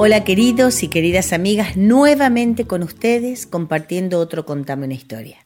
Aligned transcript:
Hola 0.00 0.22
queridos 0.22 0.84
y 0.84 0.88
queridas 0.88 1.32
amigas, 1.32 1.76
nuevamente 1.76 2.68
con 2.68 2.84
ustedes 2.84 3.48
compartiendo 3.48 4.20
otro 4.20 4.46
Contame 4.46 4.84
una 4.84 4.94
historia. 4.94 5.44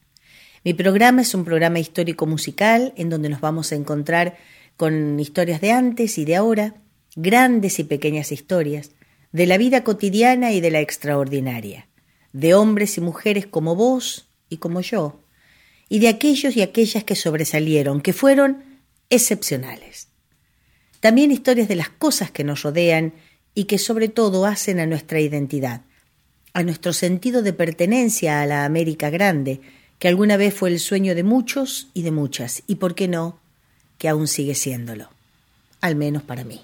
Mi 0.62 0.74
programa 0.74 1.22
es 1.22 1.34
un 1.34 1.46
programa 1.46 1.78
histórico 1.78 2.26
musical 2.26 2.92
en 2.98 3.08
donde 3.08 3.30
nos 3.30 3.40
vamos 3.40 3.72
a 3.72 3.76
encontrar 3.76 4.36
con 4.76 5.18
historias 5.18 5.62
de 5.62 5.72
antes 5.72 6.18
y 6.18 6.26
de 6.26 6.36
ahora, 6.36 6.74
grandes 7.16 7.78
y 7.78 7.84
pequeñas 7.84 8.30
historias, 8.30 8.90
de 9.32 9.46
la 9.46 9.56
vida 9.56 9.84
cotidiana 9.84 10.52
y 10.52 10.60
de 10.60 10.70
la 10.70 10.80
extraordinaria, 10.80 11.88
de 12.34 12.52
hombres 12.52 12.98
y 12.98 13.00
mujeres 13.00 13.46
como 13.46 13.74
vos 13.74 14.28
y 14.50 14.58
como 14.58 14.82
yo, 14.82 15.22
y 15.88 16.00
de 16.00 16.08
aquellos 16.08 16.58
y 16.58 16.60
aquellas 16.60 17.04
que 17.04 17.16
sobresalieron, 17.16 18.02
que 18.02 18.12
fueron 18.12 18.62
excepcionales. 19.08 20.08
También 21.00 21.32
historias 21.32 21.68
de 21.68 21.76
las 21.76 21.88
cosas 21.88 22.30
que 22.30 22.44
nos 22.44 22.62
rodean 22.64 23.14
y 23.54 23.64
que 23.64 23.78
sobre 23.78 24.08
todo 24.08 24.46
hacen 24.46 24.80
a 24.80 24.86
nuestra 24.86 25.20
identidad, 25.20 25.82
a 26.54 26.62
nuestro 26.62 26.92
sentido 26.92 27.42
de 27.42 27.52
pertenencia 27.52 28.40
a 28.40 28.46
la 28.46 28.64
América 28.64 29.10
Grande, 29.10 29.60
que 29.98 30.08
alguna 30.08 30.36
vez 30.36 30.54
fue 30.54 30.70
el 30.70 30.80
sueño 30.80 31.14
de 31.14 31.22
muchos 31.22 31.88
y 31.94 32.02
de 32.02 32.10
muchas, 32.10 32.62
y 32.66 32.76
por 32.76 32.94
qué 32.94 33.08
no, 33.08 33.38
que 33.98 34.08
aún 34.08 34.26
sigue 34.26 34.54
siéndolo, 34.54 35.10
al 35.80 35.96
menos 35.96 36.22
para 36.22 36.44
mí. 36.44 36.60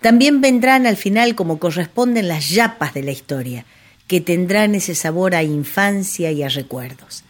También 0.00 0.40
vendrán 0.40 0.86
al 0.86 0.96
final, 0.96 1.34
como 1.34 1.58
corresponden, 1.58 2.28
las 2.28 2.50
yapas 2.50 2.94
de 2.94 3.02
la 3.02 3.10
historia, 3.10 3.66
que 4.06 4.20
tendrán 4.20 4.74
ese 4.74 4.94
sabor 4.94 5.34
a 5.34 5.42
infancia 5.42 6.30
y 6.30 6.42
a 6.42 6.48
recuerdos. 6.48 7.24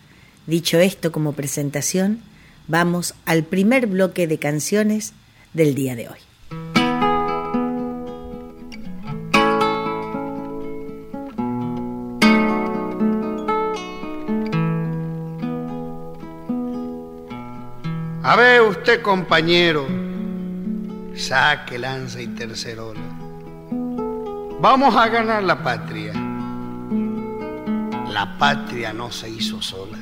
Dicho 0.46 0.78
esto 0.78 1.10
como 1.10 1.32
presentación, 1.32 2.22
vamos 2.68 3.14
al 3.24 3.44
primer 3.44 3.86
bloque 3.86 4.26
de 4.26 4.38
canciones 4.38 5.14
del 5.52 5.74
día 5.74 5.96
de 5.96 6.08
hoy. 6.08 6.27
A 18.28 18.36
ver 18.36 18.60
usted, 18.60 19.00
compañero, 19.00 19.86
saque, 21.14 21.78
lanza 21.78 22.20
y 22.20 22.26
tercerola. 22.26 23.00
Vamos 24.60 24.94
a 24.94 25.08
ganar 25.08 25.42
la 25.44 25.62
patria. 25.62 26.12
La 28.12 28.36
patria 28.38 28.92
no 28.92 29.10
se 29.10 29.30
hizo 29.30 29.62
sola. 29.62 29.96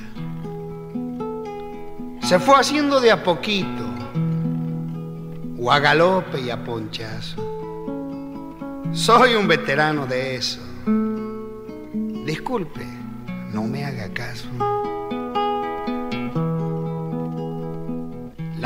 Se 2.21 2.41
fue 2.41 2.57
haciendo 2.57 3.01
de 3.01 3.13
a 3.13 3.23
poquito, 3.23 3.85
o 5.61 5.71
a 5.71 5.79
galope 5.79 6.41
y 6.41 6.51
a 6.51 6.65
ponchazo. 6.65 7.37
Soy 8.93 9.37
un 9.37 9.47
veterano 9.47 10.05
de 10.05 10.35
eso. 10.35 10.59
Disculpe, 12.27 12.85
no 13.53 13.63
me 13.63 13.85
haga 13.85 14.13
caso. 14.13 14.49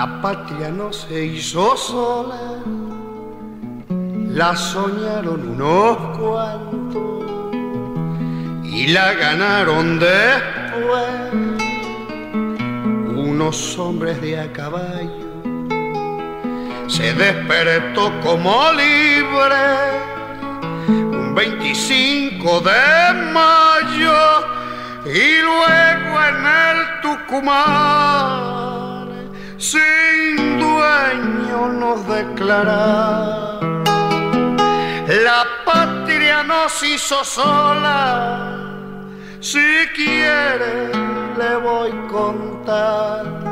La 0.01 0.09
patria 0.23 0.71
no 0.71 0.91
se 0.95 1.27
hizo 1.27 1.77
sola, 1.77 2.63
la 4.31 4.57
soñaron 4.57 5.47
unos 5.51 5.99
cuantos 6.17 7.53
y 8.65 8.87
la 8.87 9.13
ganaron 9.13 9.99
después 9.99 11.05
unos 13.15 13.79
hombres 13.79 14.19
de 14.23 14.41
a 14.41 14.51
caballo. 14.51 15.29
Se 16.89 17.13
despertó 17.13 18.11
como 18.23 18.73
libre 18.73 19.67
un 20.89 21.35
25 21.35 22.61
de 22.61 23.33
mayo 23.35 24.19
y 25.05 25.43
luego 25.43 26.13
en 26.31 26.47
el 26.47 27.01
Tucumán 27.03 28.70
sin 29.61 30.59
dueño 30.59 31.69
nos 31.69 32.07
declararon. 32.09 33.85
La 35.25 35.45
patria 35.67 36.43
nos 36.43 36.83
hizo 36.83 37.23
sola, 37.23 38.57
si 39.41 39.61
quiere 39.95 40.89
le 41.37 41.57
voy 41.57 41.91
contando. 42.09 43.51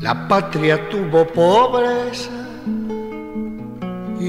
La 0.00 0.26
patria 0.26 0.88
tuvo 0.88 1.26
pobreza 1.26 2.39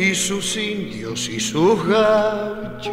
y 0.02 0.16
sus 0.16 0.58
indios 0.58 1.30
y 1.30 1.40
sus 1.40 1.86
gauchos. 1.86 2.92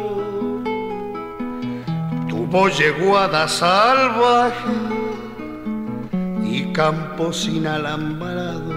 Tuvo 2.29 2.69
yeguada 2.69 3.47
salvaje 3.47 4.75
y 6.43 6.71
campos 6.71 7.45
sin 7.45 7.65
alambrado. 7.65 8.75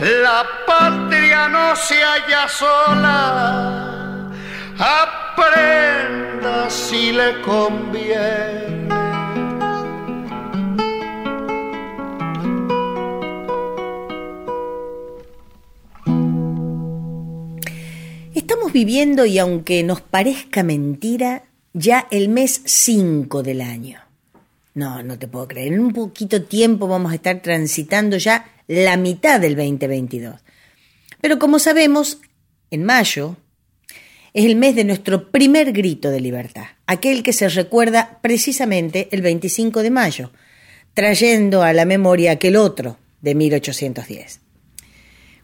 La 0.00 0.44
patria 0.66 1.48
no 1.48 1.76
se 1.76 2.02
halla 2.02 2.48
sola, 2.48 4.05
aprenda 4.78 6.70
si 6.70 7.12
le 7.12 7.40
conviene. 7.42 8.76
Estamos 18.34 18.72
viviendo, 18.72 19.24
y 19.24 19.38
aunque 19.38 19.82
nos 19.82 20.00
parezca 20.00 20.62
mentira, 20.62 21.44
ya 21.72 22.06
el 22.10 22.28
mes 22.28 22.62
5 22.64 23.42
del 23.42 23.60
año. 23.60 24.00
No, 24.74 25.02
no 25.02 25.18
te 25.18 25.26
puedo 25.26 25.48
creer. 25.48 25.72
En 25.72 25.80
un 25.80 25.92
poquito 25.92 26.42
tiempo 26.42 26.86
vamos 26.86 27.12
a 27.12 27.14
estar 27.14 27.40
transitando 27.40 28.18
ya 28.18 28.46
la 28.66 28.96
mitad 28.98 29.40
del 29.40 29.56
2022. 29.56 30.36
Pero 31.20 31.38
como 31.38 31.58
sabemos, 31.58 32.18
en 32.70 32.84
mayo 32.84 33.36
es 34.36 34.44
el 34.44 34.54
mes 34.54 34.76
de 34.76 34.84
nuestro 34.84 35.30
primer 35.30 35.72
grito 35.72 36.10
de 36.10 36.20
libertad, 36.20 36.66
aquel 36.86 37.22
que 37.22 37.32
se 37.32 37.48
recuerda 37.48 38.18
precisamente 38.20 39.08
el 39.10 39.22
25 39.22 39.82
de 39.82 39.90
mayo, 39.90 40.30
trayendo 40.92 41.62
a 41.62 41.72
la 41.72 41.86
memoria 41.86 42.32
aquel 42.32 42.56
otro 42.56 42.98
de 43.22 43.34
1810. 43.34 44.40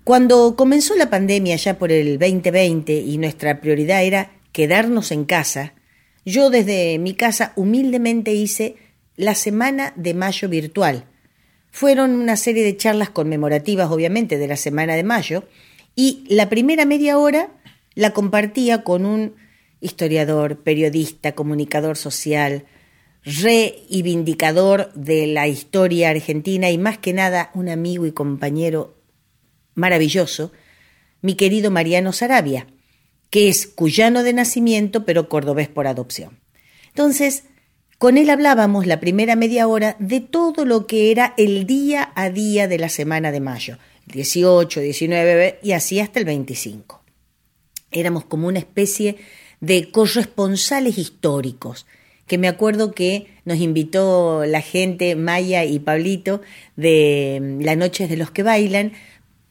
Cuando 0.04 0.56
comenzó 0.56 0.94
la 0.94 1.08
pandemia 1.08 1.56
ya 1.56 1.78
por 1.78 1.90
el 1.90 2.18
2020 2.18 2.92
y 2.92 3.16
nuestra 3.16 3.62
prioridad 3.62 4.04
era 4.04 4.32
quedarnos 4.52 5.10
en 5.10 5.24
casa, 5.24 5.72
yo 6.26 6.50
desde 6.50 6.98
mi 6.98 7.14
casa 7.14 7.54
humildemente 7.56 8.34
hice 8.34 8.76
la 9.16 9.34
Semana 9.34 9.94
de 9.96 10.12
Mayo 10.12 10.50
virtual. 10.50 11.06
Fueron 11.70 12.10
una 12.10 12.36
serie 12.36 12.62
de 12.62 12.76
charlas 12.76 13.08
conmemorativas, 13.08 13.90
obviamente, 13.90 14.36
de 14.36 14.48
la 14.48 14.56
Semana 14.56 14.96
de 14.96 15.02
Mayo, 15.02 15.44
y 15.96 16.26
la 16.28 16.50
primera 16.50 16.84
media 16.84 17.16
hora 17.16 17.48
la 17.94 18.12
compartía 18.12 18.84
con 18.84 19.06
un 19.06 19.34
historiador, 19.80 20.58
periodista, 20.58 21.32
comunicador 21.32 21.96
social, 21.96 22.64
reivindicador 23.24 24.92
de 24.94 25.26
la 25.26 25.48
historia 25.48 26.10
argentina 26.10 26.70
y 26.70 26.78
más 26.78 26.98
que 26.98 27.12
nada 27.12 27.50
un 27.54 27.68
amigo 27.68 28.06
y 28.06 28.12
compañero 28.12 28.96
maravilloso, 29.74 30.52
mi 31.20 31.34
querido 31.34 31.70
Mariano 31.70 32.12
Sarabia, 32.12 32.66
que 33.30 33.48
es 33.48 33.66
cuyano 33.66 34.22
de 34.22 34.32
nacimiento 34.32 35.04
pero 35.04 35.28
cordobés 35.28 35.68
por 35.68 35.86
adopción. 35.86 36.40
Entonces, 36.88 37.44
con 37.98 38.18
él 38.18 38.30
hablábamos 38.30 38.86
la 38.86 39.00
primera 39.00 39.36
media 39.36 39.68
hora 39.68 39.96
de 40.00 40.20
todo 40.20 40.64
lo 40.64 40.86
que 40.86 41.10
era 41.10 41.34
el 41.36 41.66
día 41.66 42.12
a 42.14 42.30
día 42.30 42.66
de 42.66 42.78
la 42.78 42.88
semana 42.88 43.30
de 43.30 43.40
mayo, 43.40 43.78
18, 44.06 44.80
19 44.80 45.60
y 45.62 45.72
así 45.72 46.00
hasta 46.00 46.18
el 46.18 46.24
25 46.24 47.01
éramos 47.92 48.24
como 48.24 48.48
una 48.48 48.58
especie 48.58 49.16
de 49.60 49.90
corresponsales 49.90 50.98
históricos, 50.98 51.86
que 52.26 52.38
me 52.38 52.48
acuerdo 52.48 52.92
que 52.92 53.28
nos 53.44 53.58
invitó 53.58 54.44
la 54.44 54.60
gente, 54.60 55.16
Maya 55.16 55.64
y 55.64 55.78
Pablito, 55.78 56.40
de 56.76 57.38
mm, 57.40 57.60
La 57.60 57.76
Noches 57.76 58.08
de 58.08 58.16
los 58.16 58.30
que 58.30 58.42
Bailan, 58.42 58.92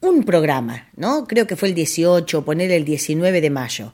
un 0.02 0.24
programa, 0.24 0.90
¿no? 0.96 1.28
Creo 1.28 1.48
que 1.48 1.56
fue 1.56 1.70
el 1.70 1.76
18, 1.76 2.44
poner 2.44 2.72
el 2.72 2.86
19 2.86 3.40
de 3.40 3.50
mayo. 3.50 3.94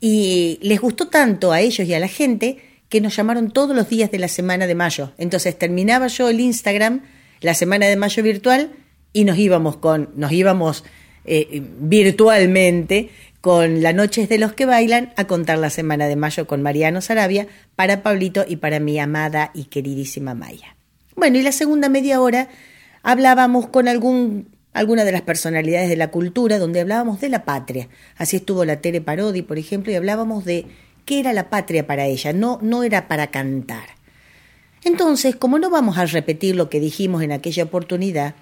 Y 0.00 0.58
les 0.62 0.80
gustó 0.80 1.08
tanto 1.08 1.52
a 1.52 1.60
ellos 1.60 1.86
y 1.86 1.92
a 1.92 2.00
la 2.00 2.08
gente 2.08 2.58
que 2.88 3.00
nos 3.00 3.16
llamaron 3.16 3.50
todos 3.50 3.76
los 3.76 3.88
días 3.88 4.10
de 4.10 4.18
la 4.18 4.28
semana 4.28 4.66
de 4.66 4.74
mayo. 4.74 5.12
Entonces 5.18 5.58
terminaba 5.58 6.06
yo 6.06 6.28
el 6.28 6.40
Instagram, 6.40 7.02
la 7.40 7.54
semana 7.54 7.86
de 7.86 7.96
mayo 7.96 8.22
virtual, 8.22 8.72
y 9.12 9.24
nos 9.24 9.38
íbamos 9.38 9.76
con, 9.76 10.10
nos 10.16 10.32
íbamos 10.32 10.84
eh, 11.24 11.62
virtualmente 11.80 13.10
con 13.40 13.82
La 13.82 13.92
Noches 13.92 14.28
de 14.28 14.38
los 14.38 14.52
que 14.52 14.66
Bailan 14.66 15.12
a 15.16 15.26
contar 15.26 15.58
la 15.58 15.70
semana 15.70 16.08
de 16.08 16.16
mayo 16.16 16.46
con 16.46 16.62
Mariano 16.62 17.00
Sarabia 17.00 17.46
para 17.74 18.02
Pablito 18.02 18.44
y 18.46 18.56
para 18.56 18.80
mi 18.80 18.98
amada 18.98 19.50
y 19.54 19.64
queridísima 19.64 20.34
Maya. 20.34 20.76
Bueno, 21.16 21.38
y 21.38 21.42
la 21.42 21.52
segunda 21.52 21.88
media 21.88 22.20
hora 22.20 22.48
hablábamos 23.02 23.68
con 23.68 23.88
algún, 23.88 24.48
alguna 24.72 25.04
de 25.04 25.12
las 25.12 25.22
personalidades 25.22 25.88
de 25.88 25.96
la 25.96 26.10
cultura, 26.10 26.58
donde 26.58 26.80
hablábamos 26.80 27.20
de 27.20 27.30
la 27.30 27.44
patria. 27.44 27.88
Así 28.16 28.36
estuvo 28.36 28.64
la 28.64 28.80
Tere 28.80 29.00
Parodi, 29.00 29.42
por 29.42 29.58
ejemplo, 29.58 29.90
y 29.90 29.96
hablábamos 29.96 30.44
de 30.44 30.66
qué 31.06 31.20
era 31.20 31.32
la 31.32 31.48
patria 31.48 31.86
para 31.86 32.06
ella, 32.06 32.32
no, 32.32 32.58
no 32.62 32.82
era 32.82 33.08
para 33.08 33.28
cantar. 33.28 34.00
Entonces, 34.84 35.36
como 35.36 35.58
no 35.58 35.70
vamos 35.70 35.98
a 35.98 36.06
repetir 36.06 36.56
lo 36.56 36.68
que 36.70 36.80
dijimos 36.80 37.22
en 37.22 37.32
aquella 37.32 37.64
oportunidad, 37.64 38.34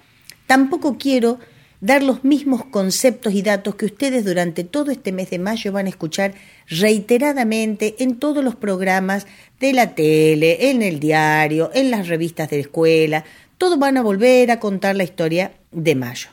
tampoco 0.45 0.97
quiero 0.97 1.39
dar 1.81 2.03
los 2.03 2.23
mismos 2.23 2.65
conceptos 2.65 3.33
y 3.33 3.41
datos 3.41 3.75
que 3.75 3.85
ustedes 3.85 4.25
durante 4.25 4.63
todo 4.63 4.91
este 4.91 5.11
mes 5.11 5.29
de 5.29 5.39
mayo 5.39 5.71
van 5.71 5.85
a 5.85 5.89
escuchar 5.89 6.33
reiteradamente 6.67 7.95
en 7.99 8.17
todos 8.17 8.43
los 8.43 8.55
programas 8.55 9.27
de 9.59 9.73
la 9.73 9.95
tele, 9.95 10.69
en 10.71 10.81
el 10.81 10.99
diario, 10.99 11.71
en 11.73 11.91
las 11.91 12.07
revistas 12.07 12.49
de 12.49 12.57
la 12.57 12.61
escuela. 12.61 13.25
Todos 13.57 13.79
van 13.79 13.97
a 13.97 14.01
volver 14.01 14.51
a 14.51 14.59
contar 14.59 14.95
la 14.95 15.03
historia 15.03 15.53
de 15.71 15.95
mayo. 15.95 16.29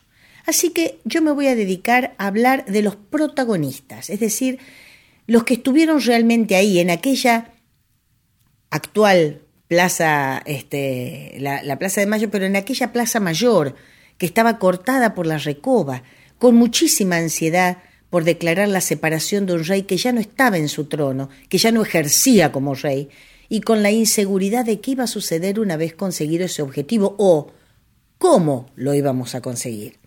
Así 0.47 0.71
que 0.71 0.99
yo 1.05 1.23
me 1.23 1.33
voy 1.33 1.49
a 1.49 1.57
dedicar 1.57 2.15
a 2.19 2.27
hablar 2.29 2.65
de 2.67 2.83
los 2.83 2.97
protagonistas, 2.97 4.11
es 4.11 4.21
decir, 4.21 4.59
los 5.27 5.43
que 5.43 5.55
estuvieron 5.55 6.01
realmente 6.01 6.55
ahí, 6.55 6.79
en 6.79 6.91
aquella 6.91 7.53
actual 8.71 9.43
plaza, 9.67 10.41
este, 10.47 11.37
la, 11.41 11.65
la 11.65 11.79
Plaza 11.81 12.01
de 12.01 12.07
Mayo, 12.07 12.31
pero 12.31 12.47
en 12.47 12.55
aquella 12.55 12.93
Plaza 12.93 13.19
Mayor, 13.19 13.75
que 14.19 14.27
estaba 14.27 14.59
cortada 14.59 15.15
por 15.15 15.27
la 15.27 15.39
recoba, 15.39 16.03
con 16.39 16.55
muchísima 16.55 17.17
ansiedad 17.17 17.79
por 18.11 18.25
declarar 18.25 18.69
la 18.69 18.81
separación 18.81 19.47
de 19.47 19.55
un 19.55 19.65
rey 19.65 19.83
que 19.83 19.97
ya 19.97 20.13
no 20.13 20.21
estaba 20.21 20.59
en 20.59 20.69
su 20.69 20.85
trono, 20.85 21.29
que 21.49 21.59
ya 21.59 21.73
no 21.73 21.83
ejercía 21.83 22.53
como 22.53 22.75
rey, 22.75 23.09
y 23.49 23.61
con 23.61 23.83
la 23.83 23.91
inseguridad 23.91 24.65
de 24.65 24.81
qué 24.81 24.93
iba 24.93 25.05
a 25.05 25.09
suceder 25.09 25.61
una 25.61 25.77
vez 25.77 25.95
conseguido 25.95 26.45
ese 26.45 26.63
objetivo 26.63 27.15
o 27.19 27.53
cómo 28.19 28.71
lo 28.75 28.95
íbamos 28.95 29.35
a 29.35 29.41
conseguir. 29.41 29.99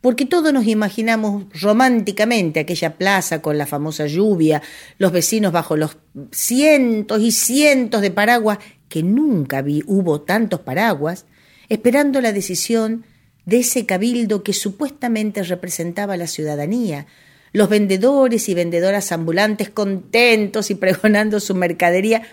Porque 0.00 0.26
todos 0.26 0.52
nos 0.52 0.66
imaginamos 0.66 1.46
románticamente 1.60 2.60
aquella 2.60 2.96
plaza 2.96 3.42
con 3.42 3.58
la 3.58 3.66
famosa 3.66 4.06
lluvia, 4.06 4.62
los 4.96 5.12
vecinos 5.12 5.52
bajo 5.52 5.76
los 5.76 5.96
cientos 6.30 7.20
y 7.20 7.32
cientos 7.32 8.00
de 8.00 8.10
paraguas, 8.10 8.58
que 8.88 9.02
nunca 9.02 9.60
vi 9.60 9.82
hubo 9.86 10.20
tantos 10.20 10.60
paraguas, 10.60 11.26
esperando 11.68 12.20
la 12.20 12.32
decisión 12.32 13.04
de 13.48 13.60
ese 13.60 13.86
cabildo 13.86 14.42
que 14.42 14.52
supuestamente 14.52 15.42
representaba 15.42 16.12
a 16.12 16.16
la 16.18 16.26
ciudadanía, 16.26 17.06
los 17.52 17.70
vendedores 17.70 18.46
y 18.50 18.52
vendedoras 18.52 19.10
ambulantes 19.10 19.70
contentos 19.70 20.70
y 20.70 20.74
pregonando 20.74 21.40
su 21.40 21.54
mercadería. 21.54 22.24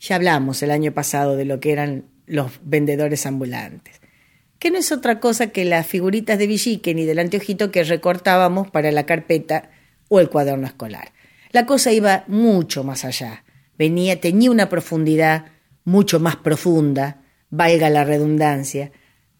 Ya 0.00 0.16
hablamos 0.16 0.62
el 0.62 0.70
año 0.70 0.92
pasado 0.92 1.36
de 1.36 1.44
lo 1.44 1.60
que 1.60 1.72
eran 1.72 2.06
los 2.24 2.50
vendedores 2.62 3.26
ambulantes, 3.26 4.00
que 4.58 4.70
no 4.70 4.78
es 4.78 4.90
otra 4.90 5.20
cosa 5.20 5.48
que 5.48 5.66
las 5.66 5.86
figuritas 5.86 6.38
de 6.38 6.46
Villiquen 6.46 6.98
y 6.98 7.04
del 7.04 7.18
anteojito 7.18 7.70
que 7.70 7.84
recortábamos 7.84 8.70
para 8.70 8.90
la 8.90 9.04
carpeta 9.04 9.68
o 10.08 10.18
el 10.18 10.30
cuaderno 10.30 10.66
escolar. 10.66 11.12
La 11.50 11.66
cosa 11.66 11.92
iba 11.92 12.24
mucho 12.26 12.84
más 12.84 13.04
allá, 13.04 13.44
venía, 13.76 14.18
tenía 14.18 14.50
una 14.50 14.70
profundidad 14.70 15.44
mucho 15.84 16.20
más 16.20 16.36
profunda, 16.36 17.20
valga 17.50 17.90
la 17.90 18.04
redundancia, 18.04 18.92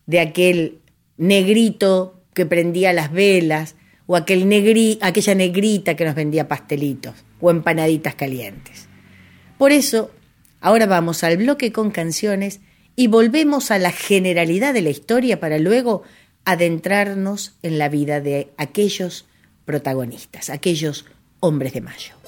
de 0.04 0.20
aquel 0.20 0.81
negrito 1.16 2.20
que 2.34 2.46
prendía 2.46 2.92
las 2.92 3.12
velas, 3.12 3.76
o 4.06 4.16
aquel 4.16 4.48
negri, 4.48 4.98
aquella 5.00 5.34
negrita 5.34 5.94
que 5.94 6.04
nos 6.04 6.14
vendía 6.14 6.48
pastelitos 6.48 7.14
o 7.40 7.50
empanaditas 7.50 8.14
calientes. 8.14 8.88
Por 9.58 9.72
eso, 9.72 10.10
ahora 10.60 10.86
vamos 10.86 11.24
al 11.24 11.36
bloque 11.36 11.72
con 11.72 11.90
canciones 11.90 12.60
y 12.96 13.06
volvemos 13.06 13.70
a 13.70 13.78
la 13.78 13.90
generalidad 13.90 14.74
de 14.74 14.82
la 14.82 14.90
historia 14.90 15.40
para 15.40 15.58
luego 15.58 16.02
adentrarnos 16.44 17.56
en 17.62 17.78
la 17.78 17.88
vida 17.88 18.20
de 18.20 18.52
aquellos 18.56 19.26
protagonistas, 19.64 20.50
aquellos 20.50 21.06
hombres 21.40 21.72
de 21.72 21.80
mayo. 21.80 22.21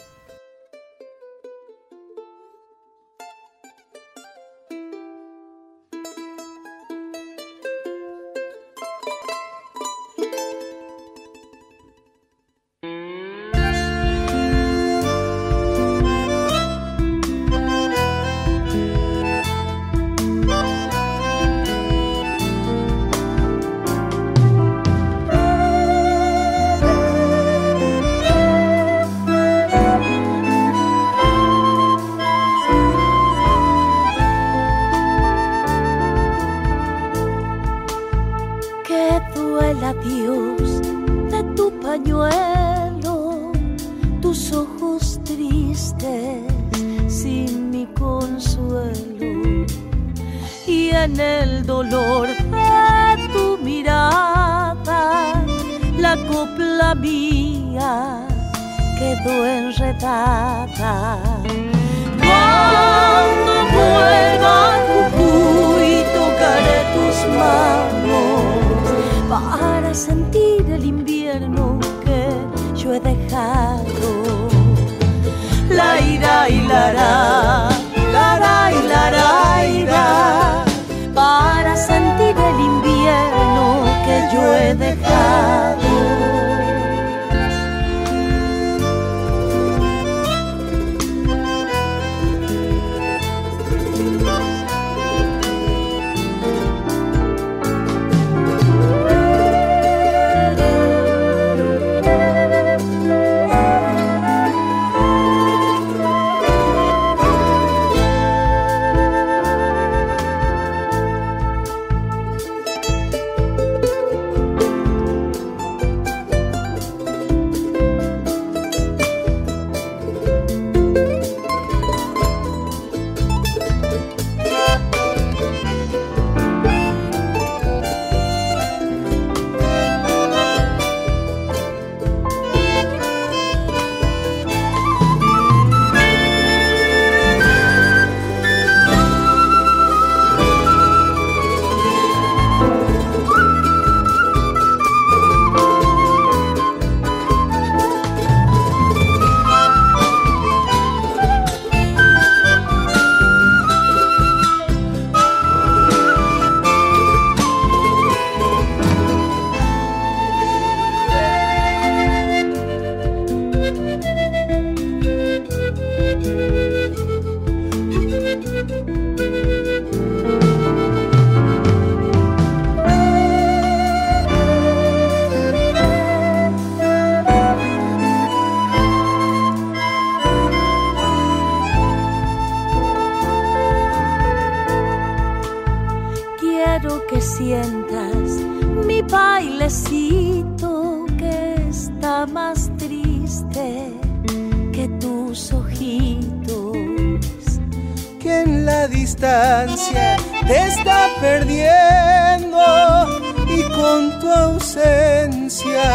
ausencia 204.37 205.89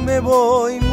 me 0.00 0.20
voy 0.20 0.83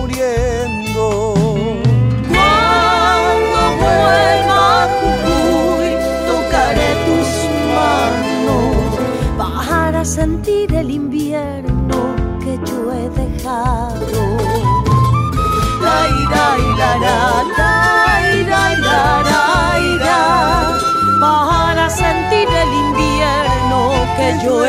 los 24.43 24.67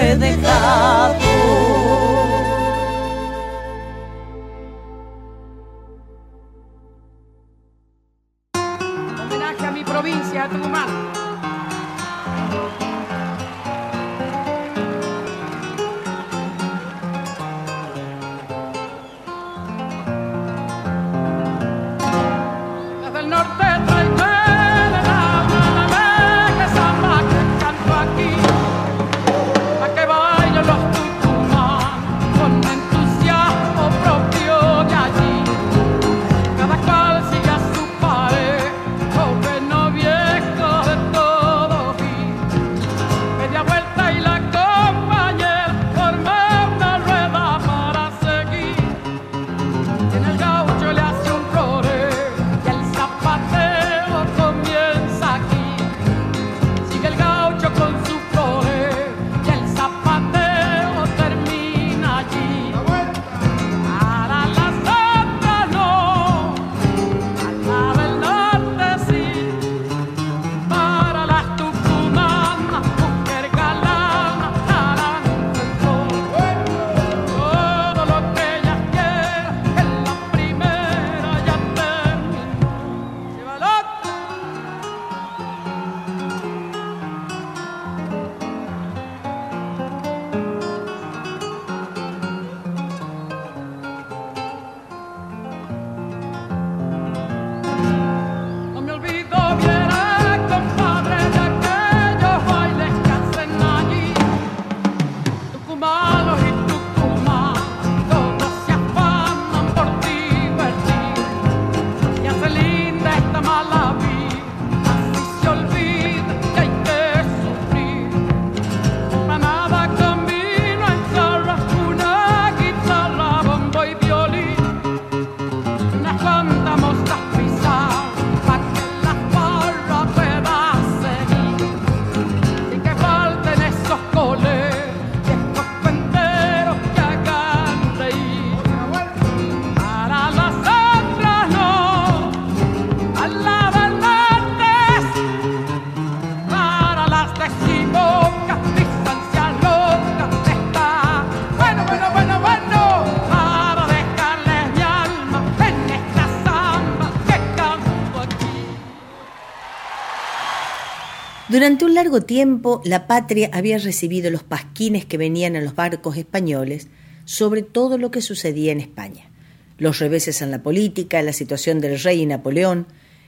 Durante 161.53 161.85
un 161.85 161.93
largo 161.93 162.23
tiempo, 162.23 162.81
la 162.83 163.07
patria 163.07 163.51
había 163.53 163.77
recibido 163.77 164.31
los 164.31 164.43
pasquines 164.43 165.05
que 165.05 165.19
venían 165.19 165.55
en 165.55 165.67
los 165.67 165.75
barcos 165.75 166.17
españoles 166.17 166.89
sobre 167.27 167.61
todo 167.61 167.99
lo 167.99 168.11
que 168.11 168.23
sucedía 168.23 168.73
en 168.73 168.81
España. 168.81 169.29
Los 169.77 169.99
reveses 169.99 170.41
en 170.41 170.51
la 170.51 170.63
política, 170.63 171.21
la 171.21 171.35
situación 171.35 171.79
del 171.79 172.01
rey 172.01 172.23
y 172.23 172.27
Napoleón, 172.27 172.87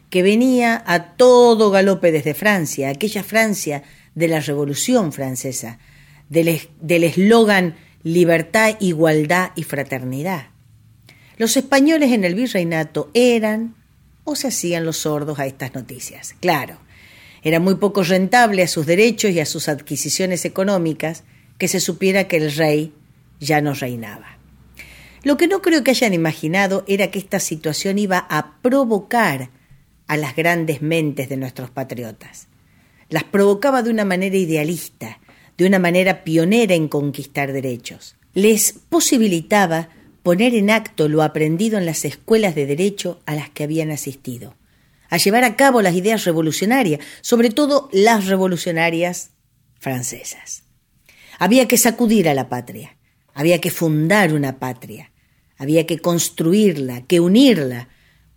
que 0.09 0.23
venía 0.23 0.83
a 0.87 1.17
todo 1.17 1.71
galope 1.71 2.13
desde 2.13 2.33
Francia, 2.33 2.89
aquella 2.89 3.23
Francia 3.23 3.83
de 4.15 4.29
la 4.29 4.41
Revolución 4.41 5.13
Francesa, 5.13 5.79
del 6.31 7.05
eslogan 7.05 7.77
libertad, 8.05 8.77
igualdad 8.81 9.51
y 9.55 9.65
fraternidad. 9.65 10.47
Los 11.37 11.59
españoles 11.59 12.11
en 12.11 12.25
el 12.25 12.35
virreinato 12.35 13.11
eran 13.13 13.75
o 14.25 14.35
se 14.35 14.49
hacían 14.49 14.87
los 14.87 14.97
sordos 14.97 15.39
a 15.39 15.45
estas 15.45 15.75
noticias. 15.75 16.35
Claro, 16.41 16.79
era 17.45 17.61
muy 17.61 17.75
poco 17.75 18.03
rentable 18.03 18.63
a 18.63 18.69
sus 18.69 18.87
derechos 18.87 19.31
y 19.31 19.39
a 19.39 19.47
sus 19.47 19.69
adquisiciones 19.69 20.47
económicas 20.47 21.25
que 21.59 21.69
se 21.69 21.79
supiera 21.79 22.27
que 22.27 22.39
el 22.39 22.51
rey 22.57 22.95
ya 23.39 23.61
no 23.61 23.75
reinaba. 23.75 24.39
Lo 25.23 25.37
que 25.37 25.47
no 25.47 25.61
creo 25.61 25.85
que 25.85 25.91
hayan 25.91 26.15
imaginado 26.15 26.85
era 26.89 27.11
que 27.11 27.19
esta 27.19 27.39
situación 27.39 27.99
iba 27.99 28.27
a 28.31 28.57
provocar 28.63 29.51
a 30.07 30.17
las 30.17 30.35
grandes 30.35 30.81
mentes 30.81 31.29
de 31.29 31.37
nuestros 31.37 31.71
patriotas. 31.71 32.49
Las 33.11 33.25
provocaba 33.25 33.83
de 33.83 33.91
una 33.91 34.07
manera 34.07 34.37
idealista, 34.37 35.21
de 35.59 35.67
una 35.67 35.79
manera 35.79 36.25
pionera 36.25 36.75
en 36.75 36.89
conquistar 36.89 37.53
derechos. 37.53 38.17
Les 38.33 38.73
posibilitaba 38.89 39.91
poner 40.23 40.55
en 40.55 40.71
acto 40.71 41.09
lo 41.09 41.23
aprendido 41.23 41.77
en 41.77 41.85
las 41.85 42.07
escuelas 42.07 42.55
de 42.55 42.65
derecho 42.65 43.21
a 43.27 43.35
las 43.35 43.51
que 43.51 43.65
habían 43.65 43.91
asistido 43.91 44.55
a 45.11 45.17
llevar 45.17 45.45
a 45.45 45.57
cabo 45.57 45.83
las 45.83 45.95
ideas 45.95 46.25
revolucionarias, 46.25 47.01
sobre 47.21 47.51
todo 47.51 47.89
las 47.93 48.27
revolucionarias 48.27 49.31
francesas. 49.79 50.65
Había 51.39 51.69
que 51.69 51.79
sacudir 51.79 52.29
a 52.29 52.35
la 52.35 52.49
patria, 52.49 52.97
había 53.35 53.61
que 53.61 53.71
fundar 53.71 54.33
una 54.33 54.59
patria, 54.59 55.13
había 55.57 55.87
que 55.87 55.99
construirla, 55.99 57.03
que 57.03 57.21
unirla, 57.21 57.89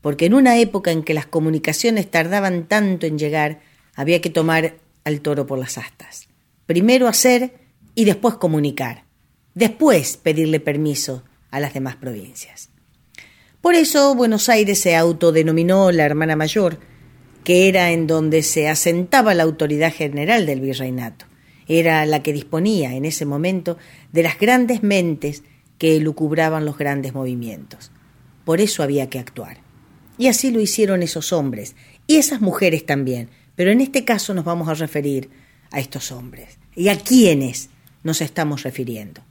porque 0.01 0.25
en 0.25 0.33
una 0.33 0.57
época 0.57 0.91
en 0.91 1.03
que 1.03 1.13
las 1.13 1.25
comunicaciones 1.25 2.09
tardaban 2.09 2.67
tanto 2.67 3.05
en 3.05 3.17
llegar, 3.17 3.61
había 3.95 4.21
que 4.21 4.29
tomar 4.29 4.77
al 5.03 5.21
toro 5.21 5.47
por 5.47 5.59
las 5.59 5.77
astas. 5.77 6.27
Primero 6.65 7.07
hacer 7.07 7.53
y 7.95 8.05
después 8.05 8.35
comunicar, 8.35 9.05
después 9.53 10.17
pedirle 10.17 10.59
permiso 10.59 11.23
a 11.49 11.59
las 11.59 11.73
demás 11.73 11.95
provincias. 11.95 12.69
Por 13.67 13.75
eso 13.75 14.15
Buenos 14.15 14.47
Aires 14.47 14.79
se 14.79 14.95
autodenominó 14.95 15.91
la 15.91 16.05
hermana 16.05 16.37
mayor, 16.37 16.79
que 17.43 17.67
era 17.67 17.91
en 17.91 18.07
donde 18.07 18.41
se 18.41 18.69
asentaba 18.69 19.33
la 19.33 19.43
autoridad 19.43 19.93
general 19.93 20.45
del 20.45 20.61
virreinato. 20.61 21.25
Era 21.67 22.05
la 22.05 22.23
que 22.23 22.31
disponía 22.31 22.93
en 22.95 23.03
ese 23.03 23.25
momento 23.25 23.77
de 24.13 24.23
las 24.23 24.39
grandes 24.39 24.83
mentes 24.83 25.43
que 25.79 25.97
elucubraban 25.97 26.63
los 26.63 26.77
grandes 26.77 27.13
movimientos. 27.13 27.91
Por 28.45 28.61
eso 28.61 28.83
había 28.83 29.09
que 29.09 29.19
actuar. 29.19 29.57
Y 30.17 30.27
así 30.27 30.49
lo 30.49 30.61
hicieron 30.61 31.03
esos 31.03 31.33
hombres, 31.33 31.75
y 32.07 32.15
esas 32.15 32.39
mujeres 32.39 32.85
también, 32.85 33.27
pero 33.57 33.71
en 33.71 33.81
este 33.81 34.05
caso 34.05 34.33
nos 34.33 34.45
vamos 34.45 34.69
a 34.69 34.75
referir 34.75 35.29
a 35.71 35.81
estos 35.81 36.13
hombres. 36.13 36.57
¿Y 36.73 36.87
a 36.87 36.97
quiénes 36.97 37.69
nos 38.01 38.21
estamos 38.21 38.63
refiriendo? 38.63 39.23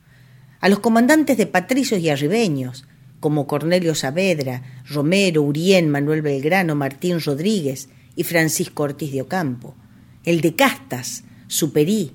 A 0.60 0.68
los 0.68 0.80
comandantes 0.80 1.38
de 1.38 1.46
patricios 1.46 2.02
y 2.02 2.10
arribeños, 2.10 2.84
como 3.26 3.48
Cornelio 3.48 3.96
Saavedra, 3.96 4.62
Romero, 4.88 5.42
Urien, 5.42 5.90
Manuel 5.90 6.22
Belgrano, 6.22 6.76
Martín 6.76 7.20
Rodríguez 7.20 7.88
y 8.14 8.22
Francisco 8.22 8.84
Ortiz 8.84 9.10
de 9.10 9.22
Ocampo, 9.22 9.74
el 10.22 10.40
de 10.40 10.54
Castas, 10.54 11.24
Superí, 11.48 12.12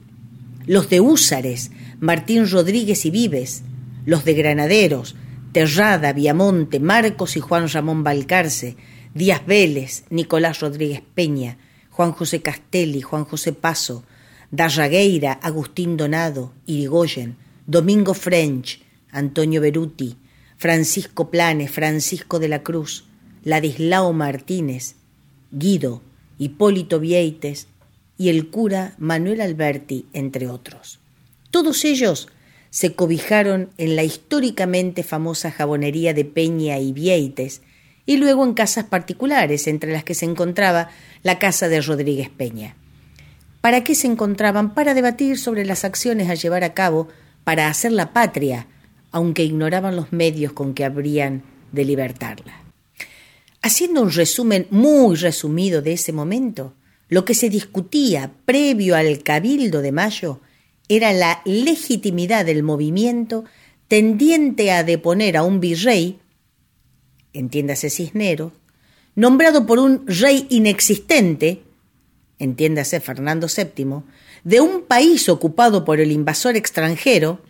los 0.67 0.89
de 0.89 1.02
Húsares, 1.02 1.71
Martín 2.00 2.50
Rodríguez 2.50 3.06
y 3.06 3.12
Vives, 3.12 3.63
los 4.06 4.24
de 4.24 4.36
Granaderos, 4.36 5.17
Terrada, 5.52 6.13
Viamonte, 6.13 6.80
Marcos 6.80 7.36
y 7.36 7.41
Juan 7.41 7.67
Ramón 7.67 8.06
Balcarce, 8.06 8.78
Díaz 9.13 9.45
Vélez, 9.45 10.06
Nicolás 10.12 10.62
Rodríguez 10.62 11.04
Peña, 11.13 11.58
Juan 11.89 12.13
José 12.13 12.41
Castelli, 12.41 13.02
Juan 13.02 13.26
José 13.26 13.52
Paso, 13.52 14.06
Darragueira, 14.50 15.34
Agustín 15.34 15.97
Donado, 15.97 16.54
Irigoyen, 16.67 17.36
Domingo 17.67 18.13
French, 18.13 18.82
Antonio 19.12 19.60
Beruti, 19.60 20.15
Francisco 20.62 21.32
Planes, 21.32 21.71
Francisco 21.71 22.38
de 22.38 22.47
la 22.47 22.62
Cruz, 22.62 23.06
Ladislao 23.43 24.13
Martínez, 24.13 24.93
Guido, 25.52 26.04
Hipólito 26.38 27.00
Vieites 27.00 27.65
y 28.15 28.30
el 28.30 28.52
cura 28.52 28.93
Manuel 29.00 29.41
Alberti, 29.41 30.06
entre 30.13 30.47
otros. 30.47 31.00
Todos 31.50 31.84
ellos 31.84 32.28
se 32.69 32.93
cobijaron 32.93 33.71
en 33.80 33.95
la 33.95 34.04
históricamente 34.04 35.02
famosa 35.02 35.50
jabonería 35.50 36.13
de 36.13 36.26
Peña 36.26 36.78
y 36.78 36.93
Vieites 36.93 37.63
y 38.06 38.17
luego 38.17 38.45
en 38.45 38.54
casas 38.54 38.84
particulares, 38.84 39.65
entre 39.65 39.91
las 39.91 40.04
que 40.04 40.13
se 40.13 40.26
encontraba 40.26 40.89
la 41.24 41.39
casa 41.39 41.69
de 41.69 41.82
Rodríguez 41.82 42.30
Peña. 42.30 42.76
¿Para 43.62 43.84
qué 43.84 43.95
se 43.95 44.06
encontraban? 44.06 44.76
Para 44.76 44.93
debatir 44.93 45.39
sobre 45.39 45.65
las 45.65 45.86
acciones 45.86 46.30
a 46.30 46.36
llevar 46.36 46.63
a 46.63 46.76
cabo 46.76 47.08
para 47.43 47.67
hacer 47.67 47.93
la 47.93 48.13
patria 48.13 48.67
aunque 49.12 49.43
ignoraban 49.43 49.95
los 49.95 50.12
medios 50.12 50.54
con 50.54 50.74
que 50.74 50.86
habrían 50.86 51.43
de 51.71 51.86
libertarla. 51.86 52.62
Haciendo 53.62 54.02
un 54.02 54.12
resumen 54.12 54.67
muy 54.71 55.15
resumido 55.15 55.82
de 55.82 55.93
ese 55.93 56.12
momento, 56.13 56.74
lo 57.10 57.26
que 57.26 57.36
se 57.36 57.50
discutía 57.50 58.32
previo 58.45 58.95
al 58.95 59.21
Cabildo 59.21 59.82
de 59.82 59.91
Mayo 59.91 60.39
era 60.88 61.13
la 61.13 61.41
legitimidad 61.45 62.45
del 62.45 62.63
movimiento 62.63 63.45
tendiente 63.88 64.71
a 64.71 64.84
deponer 64.84 65.38
a 65.38 65.43
un 65.43 65.60
virrey, 65.60 66.19
entiéndase 67.34 67.89
Cisnero, 67.89 68.54
nombrado 69.15 69.65
por 69.65 69.80
un 69.80 70.08
rey 70.08 70.47
inexistente, 70.50 71.62
entiéndase 72.39 73.00
Fernando 73.00 73.47
VII, 73.47 74.04
de 74.43 74.62
un 74.62 74.84
país 74.84 75.30
ocupado 75.30 75.86
por 75.86 76.00
el 76.00 76.12
invasor 76.12 76.56
extranjero, 76.56 77.41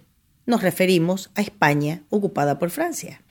nos 0.46 0.62
referimos 0.62 1.32
a 1.36 1.42
España 1.42 2.04
ocupada 2.10 2.60
por 2.60 2.70
Francia. 2.70 3.22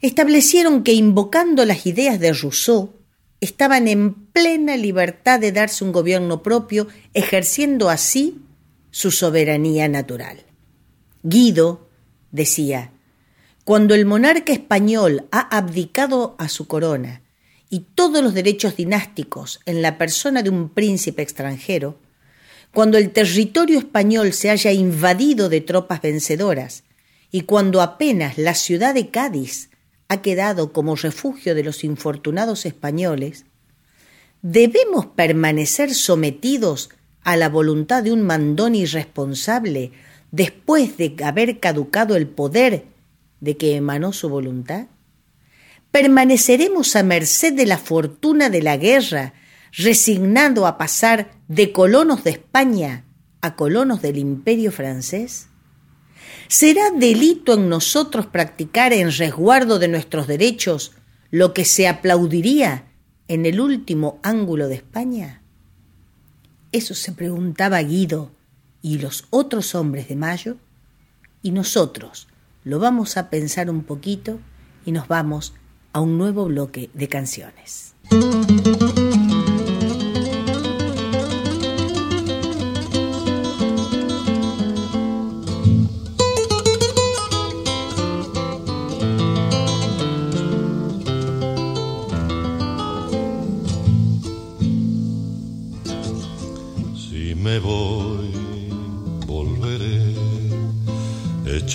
Establecieron 0.00 0.82
que 0.82 0.94
invocando 0.94 1.64
las 1.64 1.86
ideas 1.86 2.18
de 2.20 2.32
Rousseau, 2.32 2.94
estaban 3.40 3.88
en 3.88 4.14
plena 4.14 4.76
libertad 4.76 5.40
de 5.40 5.52
darse 5.52 5.84
un 5.84 5.92
gobierno 5.92 6.42
propio, 6.42 6.88
ejerciendo 7.14 7.88
así 7.88 8.38
su 8.90 9.10
soberanía 9.10 9.88
natural. 9.88 10.44
Guido 11.22 11.88
decía, 12.30 12.92
cuando 13.64 13.94
el 13.94 14.06
monarca 14.06 14.52
español 14.52 15.28
ha 15.30 15.56
abdicado 15.56 16.34
a 16.38 16.48
su 16.48 16.66
corona 16.66 17.22
y 17.68 17.80
todos 17.94 18.22
los 18.22 18.34
derechos 18.34 18.76
dinásticos 18.76 19.60
en 19.64 19.80
la 19.82 19.96
persona 19.96 20.42
de 20.42 20.50
un 20.50 20.70
príncipe 20.70 21.22
extranjero, 21.22 21.98
cuando 22.72 22.98
el 22.98 23.10
territorio 23.10 23.78
español 23.78 24.32
se 24.32 24.50
haya 24.50 24.72
invadido 24.72 25.48
de 25.48 25.60
tropas 25.60 26.02
vencedoras 26.02 26.84
y 27.32 27.42
cuando 27.42 27.80
apenas 27.82 28.38
la 28.38 28.54
ciudad 28.54 28.94
de 28.94 29.10
Cádiz 29.10 29.70
ha 30.08 30.22
quedado 30.22 30.72
como 30.72 30.96
refugio 30.96 31.54
de 31.54 31.64
los 31.64 31.84
infortunados 31.84 32.66
españoles, 32.66 33.44
¿debemos 34.42 35.06
permanecer 35.06 35.94
sometidos 35.94 36.90
a 37.22 37.36
la 37.36 37.48
voluntad 37.48 38.02
de 38.02 38.12
un 38.12 38.22
mandón 38.22 38.74
irresponsable 38.74 39.92
después 40.30 40.96
de 40.96 41.14
haber 41.24 41.60
caducado 41.60 42.16
el 42.16 42.26
poder 42.26 42.86
de 43.40 43.56
que 43.56 43.76
emanó 43.76 44.12
su 44.12 44.28
voluntad? 44.28 44.86
¿Permaneceremos 45.90 46.94
a 46.94 47.02
merced 47.02 47.52
de 47.52 47.66
la 47.66 47.78
fortuna 47.78 48.48
de 48.48 48.62
la 48.62 48.76
guerra 48.76 49.34
resignado 49.72 50.66
a 50.66 50.78
pasar 50.78 51.32
de 51.48 51.72
colonos 51.72 52.24
de 52.24 52.30
España 52.30 53.04
a 53.40 53.56
colonos 53.56 54.02
del 54.02 54.18
imperio 54.18 54.72
francés? 54.72 55.48
¿Será 56.48 56.90
delito 56.90 57.54
en 57.54 57.68
nosotros 57.68 58.26
practicar 58.26 58.92
en 58.92 59.12
resguardo 59.12 59.78
de 59.78 59.88
nuestros 59.88 60.26
derechos 60.26 60.92
lo 61.30 61.54
que 61.54 61.64
se 61.64 61.88
aplaudiría 61.88 62.86
en 63.28 63.46
el 63.46 63.60
último 63.60 64.18
ángulo 64.22 64.68
de 64.68 64.74
España? 64.74 65.42
Eso 66.72 66.94
se 66.94 67.12
preguntaba 67.12 67.80
Guido 67.80 68.32
y 68.82 68.98
los 68.98 69.26
otros 69.30 69.74
hombres 69.74 70.08
de 70.08 70.16
Mayo, 70.16 70.56
y 71.42 71.52
nosotros 71.52 72.28
lo 72.64 72.78
vamos 72.78 73.16
a 73.16 73.30
pensar 73.30 73.70
un 73.70 73.82
poquito 73.82 74.38
y 74.84 74.92
nos 74.92 75.08
vamos 75.08 75.54
a 75.92 76.00
un 76.00 76.18
nuevo 76.18 76.46
bloque 76.46 76.90
de 76.94 77.08
canciones. 77.08 77.94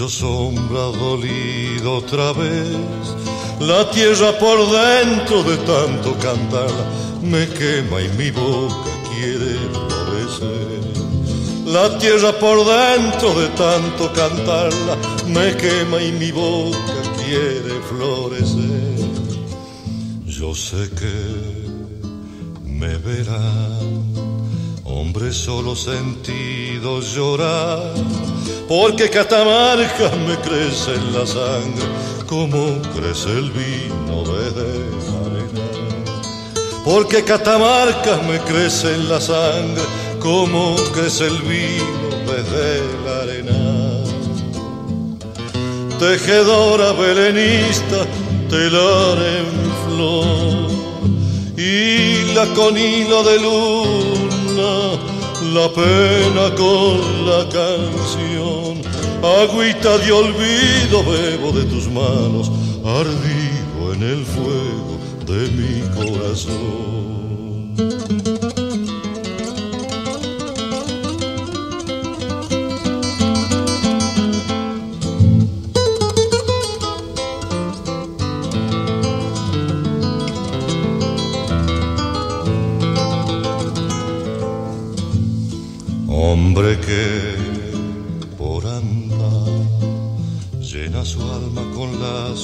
Hecho 0.06 0.10
sombra 0.10 0.92
dolido 0.98 1.98
otra 1.98 2.34
vez. 2.34 2.78
La 3.60 3.90
tierra 3.92 4.38
por 4.38 4.60
dentro 4.70 5.44
de 5.44 5.58
tanto 5.58 6.16
cantar 6.20 6.70
me 7.22 7.48
quema 7.48 8.02
y 8.02 8.10
mi 8.18 8.32
boca 8.32 8.92
quiere 9.10 9.58
florecer. 9.72 10.86
La 11.66 11.98
tierra 11.98 12.32
por 12.34 12.58
dentro 12.66 13.34
de 13.40 13.48
tanto 13.50 14.12
cantarla 14.14 14.98
me 15.28 15.56
quema 15.56 16.02
y 16.02 16.12
mi 16.12 16.32
boca 16.32 17.02
quiere 17.24 17.80
florecer. 17.90 18.96
Yo 20.26 20.54
sé 20.54 20.90
que 21.00 21.16
me 22.64 22.98
verán 22.98 24.15
hombre 24.96 25.34
solo 25.34 25.76
sentido 25.76 27.02
llorar, 27.02 27.94
porque 28.68 29.10
Catamarca 29.10 30.10
me 30.26 30.38
crece 30.38 30.94
en 30.96 31.14
la 31.14 31.26
sangre 31.28 31.86
como 32.26 32.82
crece 32.96 33.30
el 33.30 33.52
vino 33.52 34.24
desde 34.24 34.68
la 35.06 35.20
arena. 35.28 35.66
Porque 36.86 37.24
Catamarca 37.24 38.22
me 38.28 38.40
crece 38.40 38.96
en 38.96 39.10
la 39.10 39.20
sangre 39.20 39.84
como 40.20 40.76
crece 40.94 41.28
el 41.28 41.40
vino 41.42 42.10
desde 42.32 42.82
la 43.06 43.16
arena. 43.24 43.60
Tejedora 46.00 46.94
belenista, 46.94 48.06
telar 48.50 49.18
en 49.40 49.48
flor 49.86 50.56
y 51.58 52.34
la 52.34 52.46
con 52.54 52.78
hilo 52.78 53.24
de 53.24 53.40
luna, 53.40 54.05
la 55.56 55.70
pena 55.70 56.54
con 56.56 57.26
la 57.26 57.48
canción. 57.48 58.82
Agüita 59.24 59.98
de 60.00 60.12
olvido 60.12 61.02
bebo 61.04 61.54
de 61.54 61.64
tus 61.64 61.88
manos, 61.88 62.52
ardido 62.84 63.94
en 63.94 64.04
el 64.04 64.26
fuego 64.26 65.00
de 65.26 65.48
mi 65.58 65.82
corazón. 65.96 66.76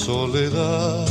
Soledad, 0.04 1.06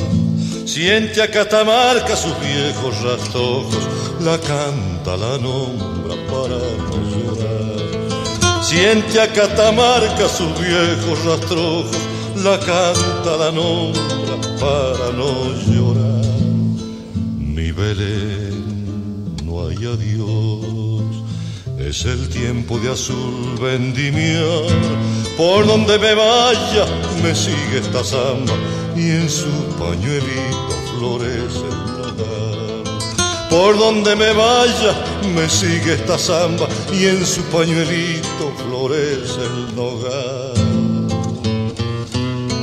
siente 0.65 1.21
a 1.21 1.31
Catamarca 1.31 2.15
sus 2.15 2.37
viejos 2.41 3.01
rastojos, 3.01 3.87
la 4.19 4.37
canta, 4.37 5.15
la 5.15 5.37
nombra 5.37 6.15
para 6.29 6.59
no 6.87 6.97
llorar. 7.13 8.61
Siente 8.61 9.21
a 9.21 9.31
Catamarca 9.31 10.27
sus 10.27 10.51
viejos 10.59 11.23
rastrojos, 11.25 11.97
la 12.43 12.59
canta, 12.59 13.37
la 13.39 13.51
nombra 13.51 14.35
para 14.59 15.11
no 15.13 15.31
llorar. 15.67 16.25
Mi 17.37 17.71
Belén, 17.71 19.35
no 19.45 19.67
hay 19.67 19.77
adiós 19.77 20.50
es 21.91 22.05
el 22.05 22.29
tiempo 22.29 22.79
de 22.79 22.89
azul 22.89 23.57
vendimiar, 23.59 24.63
por 25.35 25.67
donde 25.67 25.99
me 25.99 26.13
vaya 26.13 26.85
me 27.21 27.35
sigue 27.35 27.79
esta 27.81 28.01
samba 28.01 28.53
y 28.95 29.09
en 29.09 29.29
su 29.29 29.51
pañuelito 29.77 30.73
florece 30.95 31.65
el 31.73 31.81
nogal. 31.99 32.83
Por 33.49 33.77
donde 33.77 34.15
me 34.15 34.31
vaya 34.31 34.93
me 35.35 35.49
sigue 35.49 35.95
esta 35.95 36.17
samba 36.17 36.65
y 36.93 37.07
en 37.07 37.25
su 37.25 37.41
pañuelito 37.55 38.53
florece 38.63 39.41
el 39.51 39.75
nogal. 39.75 40.53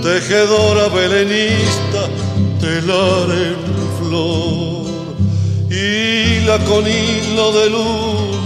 Tejedora 0.03 0.88
belenista, 0.88 2.09
telar 2.62 3.29
en 3.47 3.61
flor 3.99 4.87
y 5.71 6.41
la 6.47 6.59
con 6.64 6.87
hilo 6.87 7.53
de 7.53 7.71
luna 7.71 8.38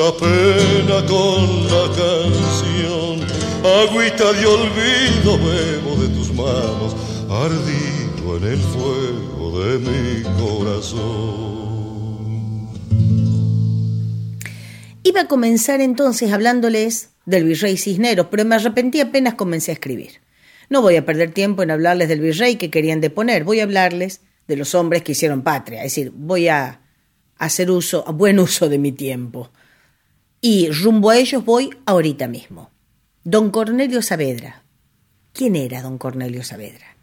la 0.00 0.12
pena 0.16 1.04
con 1.06 1.40
la 1.64 1.84
canción. 2.00 3.20
Agüita 3.82 4.32
de 4.32 4.46
olvido 4.46 5.36
bebo 5.36 5.92
de 6.02 6.08
tus 6.16 6.32
manos, 6.32 6.96
ardido 7.28 8.38
en 8.38 8.44
el 8.44 8.58
fuego 8.58 9.60
de 9.60 9.78
mi 9.78 10.22
corazón. 10.40 11.50
Iba 15.02 15.20
a 15.22 15.28
comenzar 15.28 15.82
entonces 15.82 16.32
hablándoles 16.32 17.10
del 17.26 17.44
virrey 17.44 17.76
Cisneros, 17.76 18.28
pero 18.30 18.46
me 18.46 18.54
arrepentí 18.54 19.00
apenas 19.00 19.34
comencé 19.34 19.72
a 19.72 19.74
escribir. 19.74 20.22
No 20.70 20.80
voy 20.80 20.96
a 20.96 21.04
perder 21.04 21.32
tiempo 21.32 21.62
en 21.62 21.72
hablarles 21.72 22.08
del 22.08 22.20
virrey 22.20 22.56
que 22.56 22.70
querían 22.70 23.02
deponer, 23.02 23.44
voy 23.44 23.60
a 23.60 23.64
hablarles 23.64 24.22
de 24.48 24.56
los 24.56 24.74
hombres 24.74 25.02
que 25.02 25.12
hicieron 25.12 25.42
patria, 25.42 25.84
es 25.84 25.92
decir, 25.94 26.10
voy 26.14 26.48
a 26.48 26.80
hacer 27.36 27.70
uso, 27.70 28.02
buen 28.14 28.38
uso 28.38 28.70
de 28.70 28.78
mi 28.78 28.92
tiempo. 28.92 29.50
Y 30.42 30.70
rumbo 30.70 31.10
a 31.10 31.18
ellos 31.18 31.44
voy 31.44 31.68
ahorita 31.84 32.26
mismo. 32.26 32.70
Don 33.24 33.50
Cornelio 33.50 34.00
Saavedra. 34.00 34.62
¿Quién 35.34 35.54
era 35.54 35.82
don 35.82 35.98
Cornelio 35.98 36.42
Saavedra? 36.42 36.96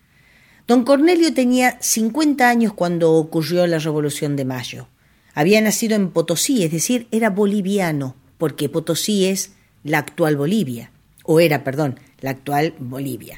Don 0.68 0.84
Cornelio 0.84 1.32
tenía 1.34 1.78
50 1.80 2.50
años 2.50 2.74
cuando 2.74 3.14
ocurrió 3.14 3.68
la 3.68 3.78
Revolución 3.78 4.36
de 4.36 4.44
Mayo. 4.44 4.88
Había 5.36 5.62
nacido 5.62 5.96
en 5.96 6.10
Potosí, 6.10 6.64
es 6.64 6.72
decir, 6.72 7.08
era 7.12 7.30
boliviano, 7.30 8.16
porque 8.40 8.70
Potosí 8.70 9.26
es 9.26 9.52
la 9.84 10.00
actual 10.00 10.36
Bolivia, 10.36 10.92
o 11.24 11.40
era, 11.40 11.64
perdón, 11.64 12.00
la 12.22 12.32
actual 12.32 12.74
Bolivia. 12.80 13.38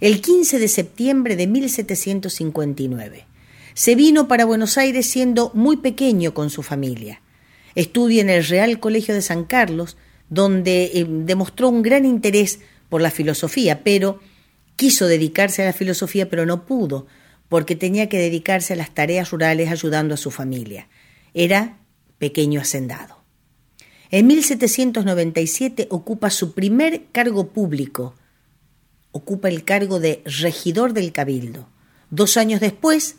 El 0.00 0.20
15 0.20 0.58
de 0.58 0.68
septiembre 0.68 1.36
de 1.36 1.46
1759. 1.46 3.24
Se 3.72 3.94
vino 3.94 4.28
para 4.28 4.44
Buenos 4.44 4.76
Aires 4.76 5.08
siendo 5.08 5.50
muy 5.54 5.78
pequeño 5.78 6.34
con 6.34 6.50
su 6.50 6.62
familia. 6.62 7.22
Estudia 7.74 8.20
en 8.20 8.30
el 8.30 8.44
Real 8.44 8.80
Colegio 8.80 9.14
de 9.14 9.22
San 9.22 9.44
Carlos, 9.44 9.96
donde 10.28 10.90
eh, 10.94 11.06
demostró 11.08 11.68
un 11.68 11.82
gran 11.82 12.04
interés 12.04 12.60
por 12.88 13.00
la 13.00 13.10
filosofía, 13.10 13.82
pero 13.82 14.20
quiso 14.76 15.06
dedicarse 15.06 15.62
a 15.62 15.66
la 15.66 15.72
filosofía, 15.72 16.28
pero 16.28 16.46
no 16.46 16.66
pudo, 16.66 17.06
porque 17.48 17.76
tenía 17.76 18.08
que 18.08 18.18
dedicarse 18.18 18.72
a 18.72 18.76
las 18.76 18.94
tareas 18.94 19.30
rurales 19.30 19.70
ayudando 19.70 20.14
a 20.14 20.18
su 20.18 20.30
familia. 20.30 20.88
Era 21.34 21.78
pequeño 22.18 22.60
hacendado. 22.60 23.22
En 24.10 24.26
1797 24.26 25.88
ocupa 25.90 26.28
su 26.30 26.52
primer 26.52 27.06
cargo 27.12 27.48
público. 27.48 28.14
Ocupa 29.10 29.48
el 29.48 29.64
cargo 29.64 30.00
de 30.00 30.22
regidor 30.24 30.92
del 30.92 31.12
Cabildo. 31.12 31.68
Dos 32.10 32.36
años 32.36 32.60
después, 32.60 33.16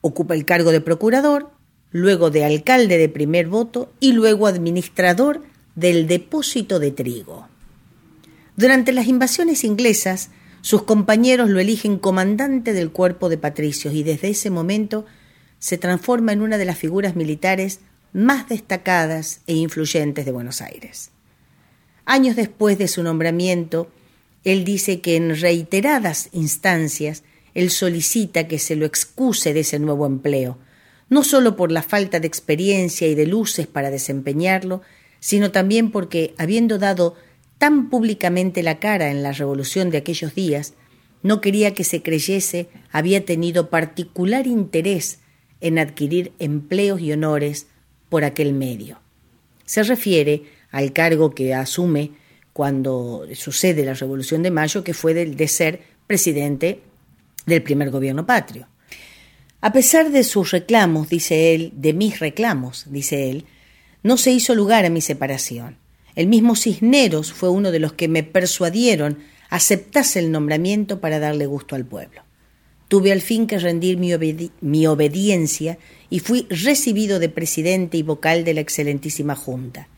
ocupa 0.00 0.34
el 0.34 0.44
cargo 0.44 0.72
de 0.72 0.80
procurador 0.80 1.53
luego 1.94 2.30
de 2.30 2.44
alcalde 2.44 2.98
de 2.98 3.08
primer 3.08 3.46
voto 3.46 3.92
y 4.00 4.14
luego 4.14 4.48
administrador 4.48 5.44
del 5.76 6.08
depósito 6.08 6.80
de 6.80 6.90
trigo. 6.90 7.46
Durante 8.56 8.90
las 8.90 9.06
invasiones 9.06 9.62
inglesas, 9.62 10.30
sus 10.60 10.82
compañeros 10.82 11.50
lo 11.50 11.60
eligen 11.60 11.98
comandante 11.98 12.72
del 12.72 12.90
cuerpo 12.90 13.28
de 13.28 13.38
patricios 13.38 13.94
y 13.94 14.02
desde 14.02 14.30
ese 14.30 14.50
momento 14.50 15.06
se 15.60 15.78
transforma 15.78 16.32
en 16.32 16.42
una 16.42 16.58
de 16.58 16.64
las 16.64 16.78
figuras 16.78 17.14
militares 17.14 17.78
más 18.12 18.48
destacadas 18.48 19.42
e 19.46 19.54
influyentes 19.54 20.24
de 20.24 20.32
Buenos 20.32 20.62
Aires. 20.62 21.12
Años 22.06 22.34
después 22.34 22.76
de 22.76 22.88
su 22.88 23.04
nombramiento, 23.04 23.88
él 24.42 24.64
dice 24.64 25.00
que 25.00 25.14
en 25.14 25.40
reiteradas 25.40 26.28
instancias 26.32 27.22
él 27.54 27.70
solicita 27.70 28.48
que 28.48 28.58
se 28.58 28.74
lo 28.74 28.84
excuse 28.84 29.54
de 29.54 29.60
ese 29.60 29.78
nuevo 29.78 30.06
empleo, 30.06 30.58
no 31.08 31.22
solo 31.22 31.56
por 31.56 31.70
la 31.70 31.82
falta 31.82 32.20
de 32.20 32.26
experiencia 32.26 33.06
y 33.08 33.14
de 33.14 33.26
luces 33.26 33.66
para 33.66 33.90
desempeñarlo, 33.90 34.82
sino 35.20 35.50
también 35.50 35.90
porque, 35.90 36.34
habiendo 36.38 36.78
dado 36.78 37.14
tan 37.58 37.88
públicamente 37.88 38.62
la 38.62 38.78
cara 38.78 39.10
en 39.10 39.22
la 39.22 39.32
revolución 39.32 39.90
de 39.90 39.98
aquellos 39.98 40.34
días, 40.34 40.74
no 41.22 41.40
quería 41.40 41.72
que 41.72 41.84
se 41.84 42.02
creyese 42.02 42.68
había 42.92 43.24
tenido 43.24 43.70
particular 43.70 44.46
interés 44.46 45.20
en 45.60 45.78
adquirir 45.78 46.32
empleos 46.38 47.00
y 47.00 47.12
honores 47.12 47.68
por 48.10 48.24
aquel 48.24 48.52
medio. 48.52 49.00
Se 49.64 49.82
refiere 49.82 50.42
al 50.70 50.92
cargo 50.92 51.34
que 51.34 51.54
asume 51.54 52.12
cuando 52.52 53.26
sucede 53.34 53.84
la 53.84 53.94
Revolución 53.94 54.42
de 54.42 54.50
Mayo, 54.50 54.84
que 54.84 54.92
fue 54.92 55.20
el 55.20 55.36
de 55.36 55.48
ser 55.48 55.80
presidente 56.06 56.82
del 57.46 57.62
primer 57.62 57.90
gobierno 57.90 58.26
patrio. 58.26 58.68
A 59.64 59.72
pesar 59.72 60.10
de 60.10 60.24
sus 60.24 60.50
reclamos, 60.50 61.08
dice 61.08 61.54
él, 61.54 61.72
de 61.74 61.94
mis 61.94 62.20
reclamos, 62.20 62.84
dice 62.90 63.30
él, 63.30 63.46
no 64.02 64.18
se 64.18 64.30
hizo 64.30 64.54
lugar 64.54 64.84
a 64.84 64.90
mi 64.90 65.00
separación. 65.00 65.78
El 66.14 66.26
mismo 66.26 66.54
Cisneros 66.54 67.32
fue 67.32 67.48
uno 67.48 67.70
de 67.70 67.78
los 67.78 67.94
que 67.94 68.06
me 68.06 68.22
persuadieron 68.24 69.20
aceptase 69.48 70.18
el 70.18 70.30
nombramiento 70.30 71.00
para 71.00 71.18
darle 71.18 71.46
gusto 71.46 71.76
al 71.76 71.86
pueblo. 71.86 72.20
Tuve 72.88 73.10
al 73.10 73.22
fin 73.22 73.46
que 73.46 73.58
rendir 73.58 73.96
mi, 73.96 74.12
mi, 74.60 74.86
obediencia 74.86 75.78
y 76.10 76.18
fui 76.18 76.46
recibido 76.50 77.18
de 77.18 77.30
presidente 77.30 77.96
y 77.96 78.02
vocal 78.02 78.44
de 78.44 78.52
la 78.52 78.60
excelentísima 78.60 79.34
Junta. 79.34 79.88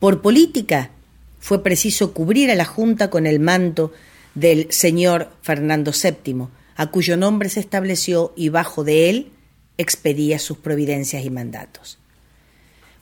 Por 0.00 0.20
política 0.20 0.90
fue 1.38 1.62
preciso 1.62 2.12
cubrir 2.12 2.50
a 2.50 2.56
la 2.56 2.64
Junta 2.64 3.08
con 3.08 3.28
el 3.28 3.38
manto 3.38 3.92
del 4.34 4.66
señor 4.72 5.30
Fernando 5.42 5.92
VII, 5.92 6.48
a 6.76 6.90
cuyo 6.90 7.16
nombre 7.16 7.48
se 7.48 7.60
estableció 7.60 8.32
y 8.36 8.50
bajo 8.50 8.84
de 8.84 9.10
él 9.10 9.32
expedía 9.78 10.38
sus 10.38 10.58
providencias 10.58 11.24
y 11.24 11.30
mandatos. 11.30 11.98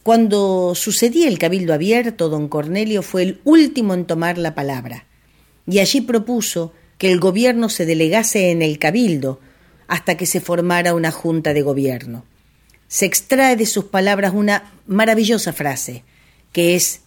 Cuando 0.02 0.74
sucedía 0.74 1.28
el 1.28 1.38
cabildo 1.38 1.72
abierto, 1.72 2.28
don 2.28 2.48
Cornelio 2.48 3.02
fue 3.02 3.22
el 3.22 3.40
último 3.44 3.94
en 3.94 4.04
tomar 4.04 4.38
la 4.38 4.54
palabra, 4.54 5.06
y 5.66 5.78
allí 5.78 6.02
propuso 6.02 6.72
que 6.98 7.10
el 7.10 7.20
gobierno 7.20 7.68
se 7.68 7.87
delegase 7.87 8.50
en 8.50 8.62
el 8.62 8.78
cabildo 8.78 9.40
hasta 9.88 10.16
que 10.16 10.26
se 10.26 10.40
formara 10.40 10.94
una 10.94 11.10
junta 11.10 11.52
de 11.54 11.62
gobierno. 11.62 12.24
Se 12.87 13.06
extrae 13.06 13.56
de 13.56 13.66
sus 13.66 13.87
palabras 13.87 14.34
una 14.34 14.72
maravillosa 14.87 15.52
frase, 15.52 16.04
que 16.52 16.74
es 16.74 17.00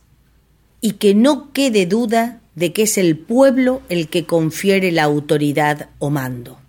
y 0.82 0.93
que 0.93 1.13
no 1.15 1.53
quede 1.53 1.86
duda 1.86 2.41
de 2.58 2.74
que 2.74 2.82
es 2.82 2.98
el 2.98 3.20
pueblo 3.20 3.84
el 3.88 4.08
que 4.08 4.26
confiere 4.26 4.91
la 4.91 5.04
autoridad 5.04 5.89
o 6.00 6.10
mando. 6.10 6.60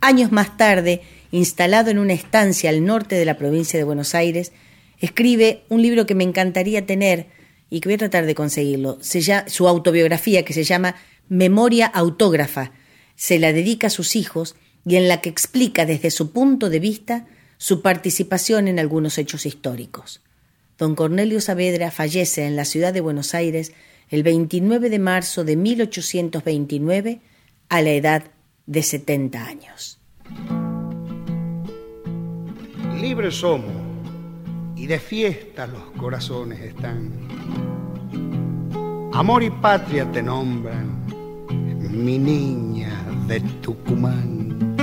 Años 0.00 0.32
más 0.32 0.56
tarde, 0.56 1.02
instalado 1.30 1.92
en 1.92 2.00
una 2.00 2.12
estancia 2.12 2.70
al 2.70 2.84
norte 2.84 3.14
de 3.14 3.24
la 3.24 3.38
provincia 3.38 3.78
de 3.78 3.84
Buenos 3.84 4.16
Aires, 4.16 4.50
escribe 4.98 5.62
un 5.68 5.80
libro 5.80 6.06
que 6.06 6.16
me 6.16 6.24
encantaría 6.24 6.86
tener 6.86 7.28
y 7.70 7.78
que 7.78 7.88
voy 7.88 7.94
a 7.94 7.98
tratar 7.98 8.26
de 8.26 8.34
conseguirlo. 8.34 8.98
su 9.00 9.68
autobiografía 9.68 10.44
que 10.44 10.52
se 10.52 10.64
llama 10.64 10.96
Memoria 11.28 11.86
Autógrafa. 11.86 12.72
Se 13.14 13.38
la 13.38 13.52
dedica 13.52 13.86
a 13.86 13.90
sus 13.90 14.16
hijos 14.16 14.56
y 14.84 14.96
en 14.96 15.06
la 15.06 15.20
que 15.20 15.28
explica 15.28 15.86
desde 15.86 16.10
su 16.10 16.32
punto 16.32 16.68
de 16.68 16.80
vista 16.80 17.28
su 17.58 17.80
participación 17.80 18.66
en 18.66 18.80
algunos 18.80 19.18
hechos 19.18 19.46
históricos. 19.46 20.20
Don 20.78 20.96
Cornelio 20.96 21.40
Saavedra 21.40 21.92
fallece 21.92 22.44
en 22.44 22.56
la 22.56 22.64
ciudad 22.64 22.92
de 22.92 23.00
Buenos 23.00 23.34
Aires 23.34 23.72
el 24.08 24.22
29 24.22 24.90
de 24.90 24.98
marzo 24.98 25.44
de 25.44 25.56
1829 25.56 27.20
a 27.68 27.82
la 27.82 27.90
edad 27.90 28.24
de 28.66 28.82
70 28.82 29.46
años. 29.46 30.00
Libres 33.00 33.34
somos 33.34 33.72
y 34.76 34.86
de 34.86 34.98
fiesta 34.98 35.66
los 35.66 35.82
corazones 35.96 36.60
están. 36.60 37.12
Amor 39.12 39.42
y 39.42 39.50
patria 39.50 40.10
te 40.10 40.22
nombran, 40.22 41.06
mi 41.90 42.18
niña 42.18 43.06
de 43.28 43.40
Tucumán. 43.62 44.73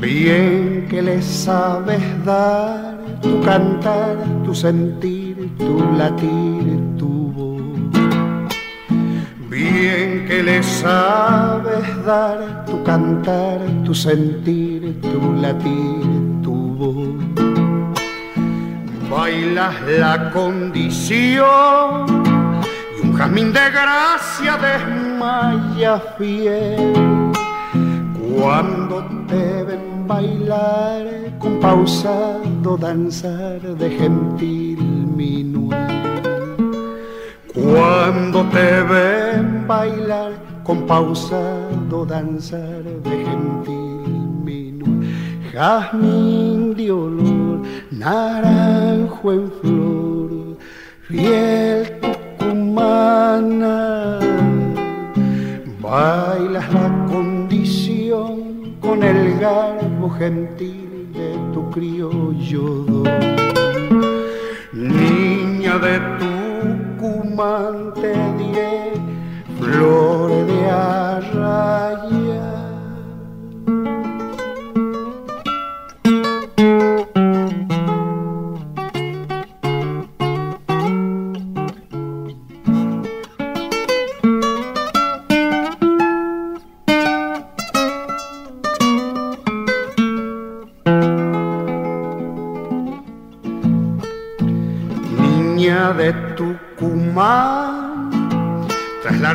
Bien 0.00 0.86
que 0.90 1.00
le 1.00 1.22
sabes 1.22 2.02
dar 2.24 2.98
tu 3.22 3.40
cantar, 3.40 4.16
tu 4.44 4.54
sentir, 4.54 5.36
tu 5.56 5.82
latir, 5.96 6.64
tu 6.98 7.32
voz. 7.32 7.62
Bien 9.48 10.26
que 10.26 10.42
le 10.42 10.62
sabes 10.62 12.04
dar 12.04 12.64
tu 12.66 12.82
cantar, 12.82 13.60
tu 13.84 13.94
sentir, 13.94 15.00
tu 15.00 15.32
latir, 15.40 16.04
tu 16.42 16.54
voz. 16.78 17.14
Bailas 19.08 19.74
la 19.86 20.30
condición 20.32 22.06
y 22.98 23.06
un 23.06 23.14
jazmín 23.14 23.52
de 23.52 23.70
gracia 23.70 24.56
desmaya 25.14 26.00
fiel 26.18 27.32
cuando 28.36 29.04
te 29.28 29.62
ven 29.64 30.06
bailar 30.06 31.06
con 31.38 31.60
pausado 31.60 32.76
danzar 32.76 33.60
de 33.60 33.90
gentil 33.90 34.78
minué. 35.16 35.76
Cuando 37.54 38.42
te 38.50 38.82
ven 38.82 39.66
bailar 39.66 40.32
con 40.64 40.86
pausado 40.86 42.04
danzar 42.04 42.82
de 42.82 43.24
gentil 43.24 44.28
minué. 44.42 45.08
Jazmín 45.52 46.74
de 46.74 46.90
olor, 46.90 47.62
naranjo 47.92 49.32
en 49.32 49.52
flor, 49.60 50.30
fiel 51.06 52.00
tucumana. 52.00 54.18
Bailas 55.94 56.68
la 56.74 57.06
con 58.80 59.04
el 59.04 59.38
garbo 59.38 60.10
gentil 60.10 61.12
de 61.12 61.28
tu 61.52 61.70
criollo 61.70 63.04
Niña 64.72 65.78
de 65.78 65.94
Tucumán 66.18 67.94
te 67.94 68.12
diré, 68.40 68.94
flor 69.60 70.30
de 70.48 70.60
arraya 70.68 72.13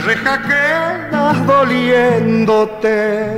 reja 0.09 0.41
quedas 0.41 1.45
doliéndote, 1.45 3.37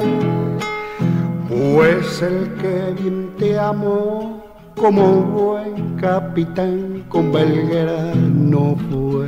pues 1.49 2.21
el 2.21 2.53
que 2.61 2.93
bien 2.97 3.29
te 3.37 3.59
amó 3.59 4.41
como 4.77 5.05
buen 5.37 5.97
capitán 5.97 7.03
con 7.09 7.33
Belgrano 7.33 8.77
fue. 8.89 9.27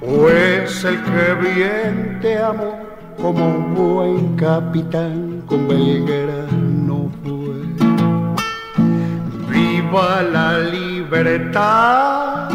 Pues 0.00 0.82
el 0.84 0.96
que 1.04 1.26
bien 1.46 2.18
te 2.22 2.38
amó 2.38 2.74
como 3.22 3.46
buen 3.76 4.34
capitán 4.34 5.44
con 5.46 5.68
Belgrano 5.68 7.08
fue. 7.22 7.58
Viva 9.48 10.22
la 10.22 10.58
libertad 10.58 12.48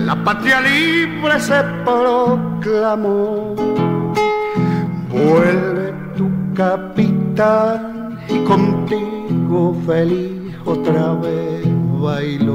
la 0.00 0.16
patria 0.24 0.60
libre 0.60 1.40
se 1.40 1.62
proclamó. 1.84 3.54
Vuelve 5.10 5.94
tu 6.16 6.30
capitán 6.54 8.18
y 8.28 8.38
contigo 8.44 9.76
feliz 9.86 10.54
otra 10.64 11.14
vez 11.14 11.66
bailó. 12.00 12.54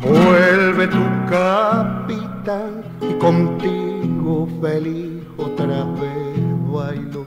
Vuelve 0.00 0.88
tu 0.88 1.04
capitán 1.30 2.82
y 3.00 3.14
contigo 3.14 4.48
feliz 4.60 5.22
otra 5.36 5.84
vez 6.00 6.40
bailó. 6.72 7.26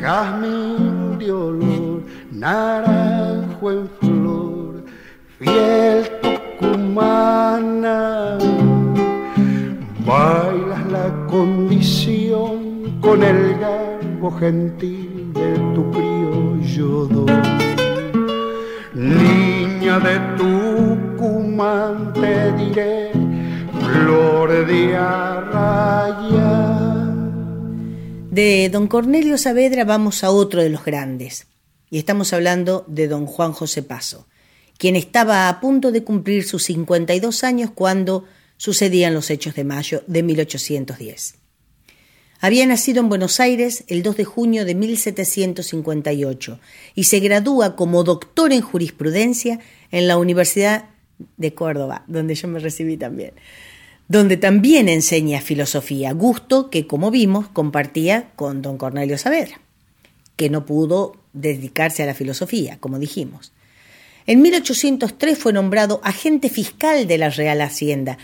Jazmín 0.00 1.18
de 1.18 1.32
olor, 1.32 2.02
naranjo 2.32 3.70
en 3.70 3.88
flor, 4.00 4.84
fiel 5.38 6.21
humana. 6.92 8.38
Bailas 10.04 10.86
la 10.90 11.26
condición 11.28 12.98
con 13.00 13.22
el 13.22 13.58
garbo 13.58 14.30
gentil 14.32 15.32
de 15.32 15.54
tu 15.74 15.90
criollo 15.90 17.26
Niña 18.94 19.98
de 19.98 20.18
tu 20.36 20.62
Tucumán 21.22 22.12
te 22.14 22.52
diré, 22.54 23.12
flor 23.80 24.66
de 24.66 24.96
arraya. 24.96 26.50
De 28.30 28.68
don 28.68 28.88
Cornelio 28.88 29.38
Saavedra 29.38 29.84
vamos 29.84 30.24
a 30.24 30.30
otro 30.30 30.62
de 30.62 30.70
los 30.70 30.84
grandes, 30.84 31.46
y 31.90 31.98
estamos 31.98 32.32
hablando 32.32 32.84
de 32.88 33.06
don 33.06 33.26
Juan 33.26 33.52
José 33.52 33.84
Paso, 33.84 34.26
quien 34.82 34.96
estaba 34.96 35.48
a 35.48 35.60
punto 35.60 35.92
de 35.92 36.02
cumplir 36.02 36.42
sus 36.42 36.64
52 36.64 37.44
años 37.44 37.70
cuando 37.72 38.24
sucedían 38.56 39.14
los 39.14 39.30
hechos 39.30 39.54
de 39.54 39.62
mayo 39.62 40.02
de 40.08 40.24
1810. 40.24 41.36
Había 42.40 42.66
nacido 42.66 42.98
en 42.98 43.08
Buenos 43.08 43.38
Aires 43.38 43.84
el 43.86 44.02
2 44.02 44.16
de 44.16 44.24
junio 44.24 44.64
de 44.64 44.74
1758 44.74 46.58
y 46.96 47.04
se 47.04 47.20
gradúa 47.20 47.76
como 47.76 48.02
doctor 48.02 48.52
en 48.52 48.60
jurisprudencia 48.60 49.60
en 49.92 50.08
la 50.08 50.18
Universidad 50.18 50.86
de 51.36 51.54
Córdoba, 51.54 52.02
donde 52.08 52.34
yo 52.34 52.48
me 52.48 52.58
recibí 52.58 52.96
también, 52.96 53.34
donde 54.08 54.36
también 54.36 54.88
enseña 54.88 55.40
filosofía, 55.40 56.10
gusto 56.10 56.70
que, 56.70 56.88
como 56.88 57.12
vimos, 57.12 57.46
compartía 57.46 58.32
con 58.34 58.62
don 58.62 58.78
Cornelio 58.78 59.16
Saavedra, 59.16 59.60
que 60.34 60.50
no 60.50 60.66
pudo 60.66 61.12
dedicarse 61.32 62.02
a 62.02 62.06
la 62.06 62.14
filosofía, 62.14 62.78
como 62.80 62.98
dijimos. 62.98 63.52
En 64.26 64.42
1803 64.42 65.38
fue 65.38 65.52
nombrado 65.52 66.00
agente 66.04 66.48
fiscal 66.48 67.06
de 67.06 67.18
la 67.18 67.30
Real 67.30 67.60
Hacienda. 67.60 68.18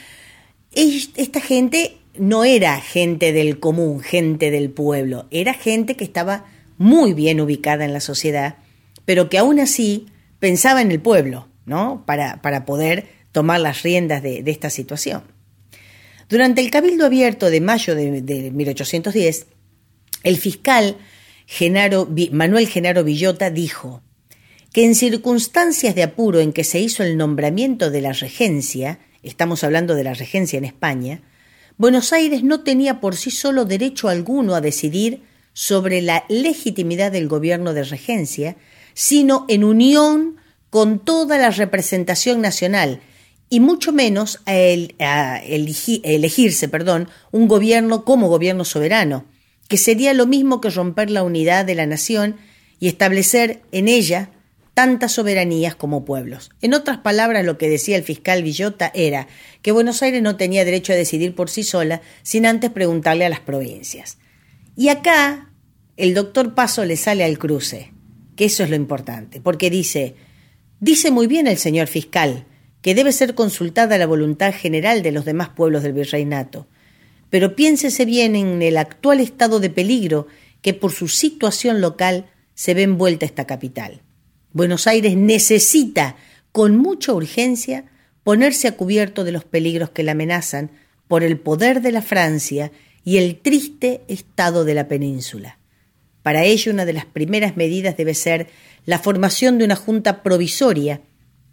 Esta 0.73 1.41
gente 1.41 1.97
no 2.17 2.45
era 2.45 2.81
gente 2.81 3.33
del 3.33 3.59
común, 3.59 4.01
gente 4.01 4.51
del 4.51 4.71
pueblo, 4.71 5.27
era 5.31 5.55
gente 5.55 5.97
que 5.97 6.05
estaba 6.05 6.47
muy 6.77 7.15
bien 7.15 7.41
ubicada 7.41 7.85
en 7.85 7.93
la 7.93 8.01
sociedad, 8.01 8.57
pero 9.05 9.29
que 9.29 9.39
aún 9.39 9.59
así 9.61 10.07
pensaba 10.39 10.83
en 10.83 10.93
el 10.93 11.01
pueblo, 11.01 11.49
¿no? 11.65 12.05
Para, 12.07 12.41
para 12.43 12.65
poder 12.65 13.09
tomar 13.33 13.61
las 13.61 13.83
riendas 13.83 14.23
de, 14.23 14.43
esta 14.47 14.71
situación. 14.71 15.23
Durante 16.29 16.61
el 16.61 16.71
Cabildo 16.71 17.07
Abierto 17.07 17.51
de 17.51 17.61
mayo 17.61 17.95
de, 17.95 18.21
de 18.21 18.51
1810, 18.51 19.47
el 20.23 20.37
fiscal 20.37 20.97
Genaro, 21.47 22.09
Manuel 22.33 22.69
Genaro 22.69 23.05
Villota 23.05 23.51
dijo 23.51 24.03
que 24.73 24.85
en 24.85 24.95
circunstancias 24.95 25.95
de 25.95 26.03
apuro 26.03 26.41
en 26.41 26.53
que 26.53 26.65
se 26.65 26.81
hizo 26.81 27.03
el 27.03 27.17
nombramiento 27.17 27.91
de 27.91 28.01
la 28.01 28.13
regencia, 28.13 28.99
estamos 29.23 29.65
hablando 29.65 29.95
de 29.95 30.05
la 30.05 30.15
regencia 30.15 30.59
en 30.59 30.65
España, 30.65 31.23
Buenos 31.79 32.13
Aires 32.13 32.43
no 32.43 32.65
tenía 32.65 33.01
por 33.01 33.15
sí 33.15 33.31
solo 33.31 33.65
derecho 33.65 34.09
alguno 34.09 34.57
a 34.57 34.61
decidir 34.61 35.23
sobre 35.53 36.03
la 36.03 36.25
legitimidad 36.29 37.13
del 37.13 37.29
gobierno 37.29 37.73
de 37.73 37.85
regencia, 37.85 38.57
sino 38.95 39.47
en 39.49 39.63
unión 39.63 40.39
con 40.71 40.99
toda 40.99 41.39
la 41.39 41.51
representación 41.51 42.41
nacional 42.41 43.01
y 43.49 43.61
mucho 43.61 43.93
menos 43.93 44.41
a, 44.47 45.39
elegirse 45.45 46.69
perdón, 46.69 47.09
un 47.31 47.47
gobierno 47.47 48.05
como 48.05 48.29
gobierno 48.29 48.65
soberano, 48.65 49.25
que 49.69 49.79
sería 49.79 50.15
lo 50.15 50.27
mismo 50.27 50.61
que 50.61 50.71
romper 50.71 51.11
la 51.11 51.23
unidad 51.23 51.65
de 51.65 51.77
la 51.77 51.87
nación 51.87 52.39
y 52.81 52.89
establecer 52.89 53.63
en 53.71 53.87
ella 53.87 54.31
tantas 54.79 55.11
soberanías 55.11 55.75
como 55.75 56.05
pueblos. 56.05 56.53
En 56.63 56.73
otras 56.73 56.99
palabras, 56.99 57.45
lo 57.45 57.59
que 57.59 57.69
decía 57.69 57.97
el 57.97 58.05
fiscal 58.05 58.45
Villota 58.45 58.93
era 58.95 59.27
que 59.61 59.73
Buenos 59.73 60.05
Aires 60.05 60.23
no 60.23 60.37
tenía 60.37 60.65
derecho 60.65 60.93
a 60.93 60.97
decidir 60.97 61.35
por 61.35 61.51
sí 61.51 61.65
sola 61.65 62.01
sin 62.23 62.47
antes 62.47 62.71
preguntarle 62.71 63.27
a 63.27 63.29
las 63.29 63.41
provincias. 63.41 64.19
Y 64.77 64.91
acá 64.91 65.51
el 65.97 66.15
doctor 66.15 66.55
Paso 66.55 66.85
le 66.85 66.97
sale 66.97 67.25
al 67.25 67.41
cruce, 67.41 67.93
que 68.37 68.45
eso 68.45 68.63
es 68.63 68.71
lo 68.71 68.77
importante, 68.77 69.41
porque 69.41 69.69
dice, 69.69 70.15
dice 70.79 71.11
muy 71.11 71.27
bien 71.27 71.49
el 71.49 71.59
señor 71.59 71.89
fiscal 71.89 72.47
que 72.81 72.95
debe 72.95 73.11
ser 73.11 73.35
consultada 73.35 73.99
la 73.99 74.07
voluntad 74.07 74.55
general 74.55 75.03
de 75.03 75.11
los 75.11 75.25
demás 75.25 75.49
pueblos 75.49 75.83
del 75.83 75.93
virreinato, 75.93 76.69
pero 77.31 77.57
piénsese 77.57 78.05
bien 78.05 78.37
en 78.37 78.63
el 78.63 78.77
actual 78.77 79.19
estado 79.19 79.59
de 79.59 79.71
peligro 79.71 80.29
que 80.63 80.73
por 80.73 80.93
su 80.93 81.09
situación 81.09 81.81
local 81.81 82.31
se 82.55 82.75
ve 82.75 82.85
envuelta 82.85 83.27
esta 83.27 83.45
capital. 83.45 84.03
Buenos 84.59 84.89
Aires 84.89 85.17
necesita 85.17 86.17
con 86.51 86.77
mucha 86.77 87.13
urgencia 87.13 87.85
ponerse 88.25 88.67
a 88.67 88.77
cubierto 88.77 89.23
de 89.23 89.31
los 89.31 89.45
peligros 89.45 89.91
que 89.91 90.03
la 90.03 90.11
amenazan 90.13 90.73
por 91.07 91.23
el 91.23 91.39
poder 91.39 91.81
de 91.81 91.93
la 91.93 92.03
Francia 92.03 92.73
y 93.05 93.19
el 93.19 93.37
triste 93.39 94.01
estado 94.09 94.65
de 94.65 94.75
la 94.75 94.89
península. 94.89 95.59
Para 96.25 96.43
ello, 96.43 96.73
una 96.73 96.87
de 96.87 96.93
las 96.93 97.05
primeras 97.05 97.57
medidas 97.57 97.97
debe 97.97 98.15
ser 98.15 98.49
la 98.85 98.99
formación 98.99 99.59
de 99.59 99.65
una 99.65 99.77
junta 99.77 100.25
provisoria, 100.25 101.03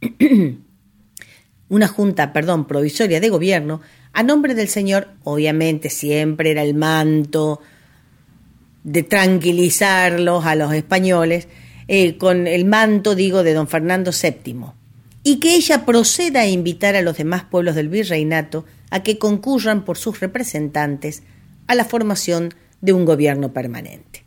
una 1.69 1.87
junta, 1.87 2.33
perdón, 2.33 2.65
provisoria 2.65 3.19
de 3.19 3.29
gobierno, 3.29 3.81
a 4.13 4.23
nombre 4.23 4.55
del 4.55 4.67
señor, 4.67 5.09
obviamente 5.23 5.91
siempre 5.91 6.49
era 6.49 6.63
el 6.63 6.73
manto 6.73 7.61
de 8.83 9.03
tranquilizarlos 9.03 10.43
a 10.47 10.55
los 10.55 10.73
españoles, 10.73 11.47
eh, 11.87 12.17
con 12.17 12.47
el 12.47 12.65
manto, 12.65 13.15
digo, 13.15 13.43
de 13.43 13.53
don 13.53 13.67
Fernando 13.67 14.11
VII, 14.11 14.65
y 15.23 15.39
que 15.39 15.55
ella 15.55 15.85
proceda 15.85 16.41
a 16.41 16.47
invitar 16.47 16.95
a 16.95 17.01
los 17.01 17.17
demás 17.17 17.43
pueblos 17.43 17.75
del 17.75 17.89
virreinato 17.89 18.65
a 18.89 19.03
que 19.03 19.17
concurran 19.17 19.85
por 19.85 19.97
sus 19.97 20.19
representantes 20.19 21.23
a 21.67 21.75
la 21.75 21.85
formación 21.85 22.53
de 22.81 22.93
un 22.93 23.05
gobierno 23.05 23.53
permanente. 23.53 24.23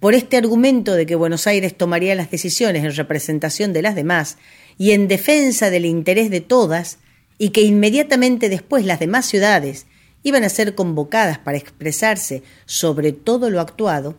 Por 0.00 0.14
este 0.14 0.36
argumento 0.36 0.94
de 0.94 1.06
que 1.06 1.14
Buenos 1.14 1.46
Aires 1.46 1.76
tomaría 1.76 2.14
las 2.14 2.30
decisiones 2.30 2.84
en 2.84 2.94
representación 2.94 3.72
de 3.72 3.82
las 3.82 3.94
demás 3.94 4.38
y 4.76 4.90
en 4.90 5.08
defensa 5.08 5.70
del 5.70 5.86
interés 5.86 6.30
de 6.30 6.40
todas, 6.40 6.98
y 7.38 7.50
que 7.50 7.62
inmediatamente 7.62 8.48
después 8.48 8.84
las 8.84 9.00
demás 9.00 9.26
ciudades 9.26 9.86
iban 10.22 10.44
a 10.44 10.48
ser 10.48 10.74
convocadas 10.74 11.38
para 11.38 11.58
expresarse 11.58 12.42
sobre 12.64 13.12
todo 13.12 13.50
lo 13.50 13.60
actuado, 13.60 14.16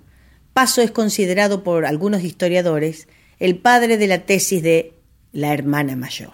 Paso 0.56 0.82
es 0.82 0.92
considerado 0.92 1.66
por 1.66 1.86
algunos 1.86 2.24
historiadores 2.24 3.10
el 3.40 3.58
padre 3.58 3.98
de 3.98 4.08
la 4.08 4.20
tesis 4.20 4.64
de 4.64 4.94
la 5.34 5.54
hermana 5.54 5.98
mayor. 5.98 6.32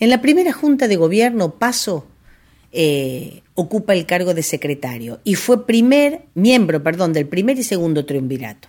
En 0.00 0.10
la 0.10 0.20
primera 0.20 0.52
junta 0.52 0.88
de 0.88 0.96
gobierno, 0.96 1.60
Paso 1.60 2.08
eh, 2.72 3.42
ocupa 3.54 3.94
el 3.94 4.04
cargo 4.04 4.34
de 4.34 4.42
secretario 4.42 5.20
y 5.22 5.36
fue 5.36 5.64
primer 5.64 6.22
miembro, 6.34 6.82
perdón, 6.82 7.12
del 7.12 7.28
primer 7.28 7.56
y 7.56 7.62
segundo 7.62 8.04
triunvirato. 8.04 8.66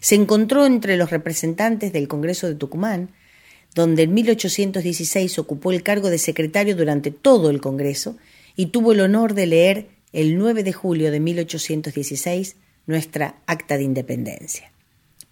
Se 0.00 0.14
encontró 0.14 0.64
entre 0.64 0.96
los 0.96 1.10
representantes 1.10 1.92
del 1.92 2.08
Congreso 2.08 2.48
de 2.48 2.54
Tucumán, 2.54 3.10
donde 3.74 4.04
en 4.04 4.14
1816 4.14 5.38
ocupó 5.38 5.70
el 5.70 5.82
cargo 5.82 6.08
de 6.08 6.16
secretario 6.16 6.76
durante 6.76 7.10
todo 7.10 7.50
el 7.50 7.60
Congreso 7.60 8.16
y 8.56 8.68
tuvo 8.68 8.92
el 8.92 9.02
honor 9.02 9.34
de 9.34 9.46
leer 9.48 9.88
el 10.14 10.38
9 10.38 10.62
de 10.62 10.72
julio 10.72 11.10
de 11.10 11.20
1816 11.20 12.56
nuestra 12.86 13.36
acta 13.46 13.76
de 13.76 13.84
independencia. 13.84 14.70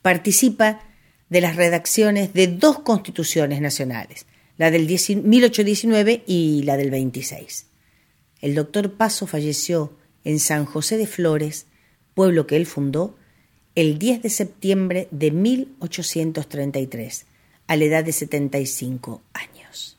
Participa 0.02 0.80
de 1.28 1.40
las 1.40 1.56
redacciones 1.56 2.32
de 2.34 2.46
dos 2.46 2.80
constituciones 2.80 3.60
nacionales, 3.60 4.26
la 4.58 4.70
del 4.70 4.86
1819 4.86 6.24
y 6.26 6.62
la 6.64 6.76
del 6.76 6.90
26. 6.90 7.66
El 8.40 8.54
doctor 8.54 8.92
Paso 8.92 9.26
falleció 9.26 9.92
en 10.24 10.38
San 10.38 10.66
José 10.66 10.96
de 10.96 11.06
Flores, 11.06 11.66
pueblo 12.14 12.46
que 12.46 12.56
él 12.56 12.66
fundó, 12.66 13.16
el 13.74 13.98
10 13.98 14.22
de 14.22 14.28
septiembre 14.28 15.08
de 15.10 15.30
1833, 15.30 17.24
a 17.66 17.76
la 17.76 17.84
edad 17.84 18.04
de 18.04 18.12
75 18.12 19.22
años. 19.32 19.96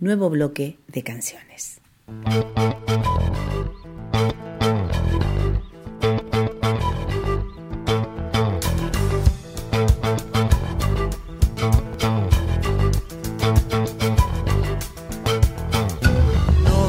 Nuevo 0.00 0.28
bloque 0.28 0.76
de 0.88 1.02
canciones. 1.02 1.80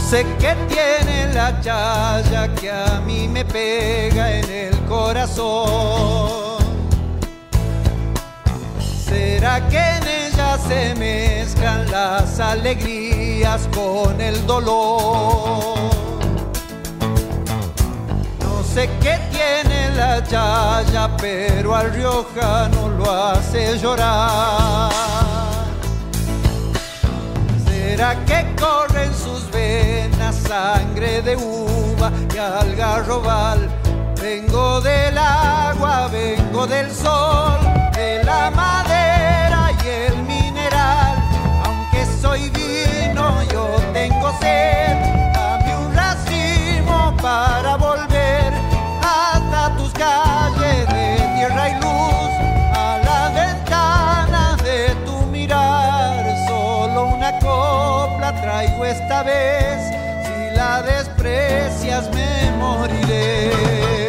Sé 0.09 0.25
que 0.39 0.55
tiene 0.67 1.31
la 1.35 1.61
chaya 1.61 2.47
que 2.55 2.71
a 2.71 2.99
mí 3.05 3.27
me 3.27 3.45
pega 3.45 4.31
en 4.31 4.49
el 4.49 4.75
corazón. 4.85 6.57
¿Será 9.05 9.61
que 9.69 9.77
en 9.77 10.07
ella 10.07 10.57
se 10.67 10.95
mezclan 10.95 11.91
las 11.91 12.39
alegrías 12.39 13.69
con 13.71 14.19
el 14.19 14.43
dolor? 14.47 15.77
No 18.39 18.63
sé 18.63 18.89
qué 19.03 19.19
tiene 19.29 19.91
la 19.95 20.23
chaya, 20.23 21.15
pero 21.17 21.75
al 21.75 21.93
riojano 21.93 22.89
lo 22.97 23.11
hace 23.11 23.77
llorar. 23.77 24.89
¿Será 27.67 28.15
que 28.25 28.55
corre 28.59 29.08
sangre 30.49 31.21
de 31.21 31.35
uva 31.35 32.11
y 32.33 32.37
algarrobal? 32.37 33.69
Vengo 34.19 34.81
del 34.81 35.17
agua, 35.17 36.07
vengo 36.11 36.67
del 36.67 36.91
sol, 36.91 37.59
de 37.93 38.23
la 38.23 38.51
madera 38.51 39.71
y 39.83 39.87
el 39.87 40.17
mineral, 40.23 41.15
aunque 41.65 42.05
soy 42.21 42.49
vino, 42.49 43.43
yo 43.51 43.79
tengo 43.93 44.31
sed. 44.39 44.97
Dame 45.33 45.77
un 45.77 45.95
racimo 45.95 47.15
para 47.21 47.77
volver 47.77 48.53
hasta 49.01 49.75
tus 49.77 49.91
calles 49.93 50.87
de 50.87 51.05
tierra 51.35 51.69
y 51.69 51.73
luz, 51.75 51.88
esta 58.89 59.23
vez, 59.23 59.77
si 60.25 60.55
la 60.55 60.81
desprecias 60.81 62.09
me 62.11 62.51
moriré. 62.57 64.08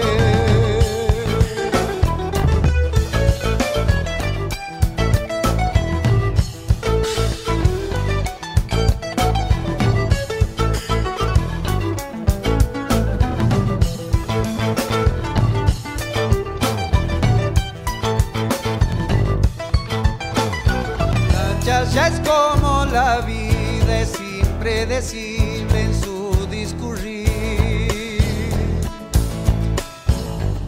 Impredecible 24.91 25.83
en 25.83 25.95
su 26.03 26.47
discurrir. 26.51 27.29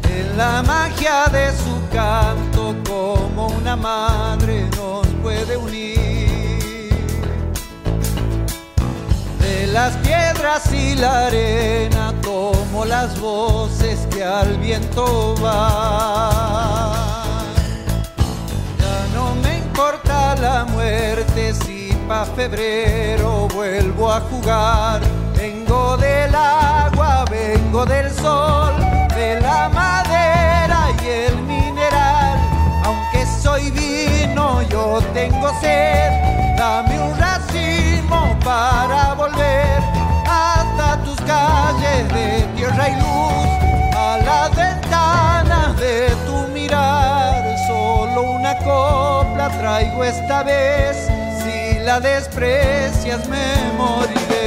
En 0.08 0.36
la 0.36 0.62
magia 0.62 1.26
de 1.32 1.50
su 1.50 1.74
canto, 1.92 2.76
como 2.86 3.48
una 3.48 3.74
madre 3.74 4.68
nos 4.76 5.06
puede 5.22 5.56
unir. 5.56 6.92
De 9.40 9.66
las 9.72 9.96
piedras 9.96 10.72
y 10.72 10.94
la 10.94 11.26
arena 11.26 12.14
tomo 12.22 12.84
las 12.84 13.18
voces 13.18 14.06
que 14.12 14.22
al 14.22 14.56
viento 14.58 15.34
van. 15.40 16.92
Ya 18.78 19.06
no 19.14 19.34
me 19.42 19.58
importa 19.58 20.36
la 20.36 20.64
muerte 20.66 21.54
si 21.54 21.71
pa' 22.12 22.26
febrero 22.36 23.48
vuelvo 23.54 24.12
a 24.12 24.20
jugar. 24.30 25.00
Vengo 25.34 25.96
del 25.96 26.34
agua, 26.34 27.24
vengo 27.30 27.86
del 27.86 28.10
sol, 28.10 28.74
de 29.16 29.40
la 29.40 29.70
madera 29.80 30.80
y 31.02 31.06
el 31.26 31.36
mineral. 31.52 32.36
Aunque 32.84 33.20
soy 33.42 33.70
vino, 33.70 34.60
yo 34.72 35.00
tengo 35.14 35.48
sed. 35.62 36.10
Dame 36.58 36.94
un 37.08 37.14
racimo 37.18 38.20
para 38.44 39.14
volver 39.14 39.78
hasta 40.28 41.02
tus 41.04 41.18
calles 41.22 42.02
de 42.16 42.28
tierra 42.56 42.90
y 42.90 42.96
luz, 43.04 43.48
a 44.06 44.18
las 44.28 44.48
ventanas 44.54 45.70
de 45.80 45.94
tu 46.26 46.36
mirar. 46.52 47.56
Solo 47.66 48.32
una 48.38 48.54
copla 48.58 49.48
traigo 49.60 50.04
esta 50.04 50.42
vez, 50.42 51.08
la 51.82 52.00
desprecias 52.00 53.26
me 53.28 53.72
moriré. 53.76 54.41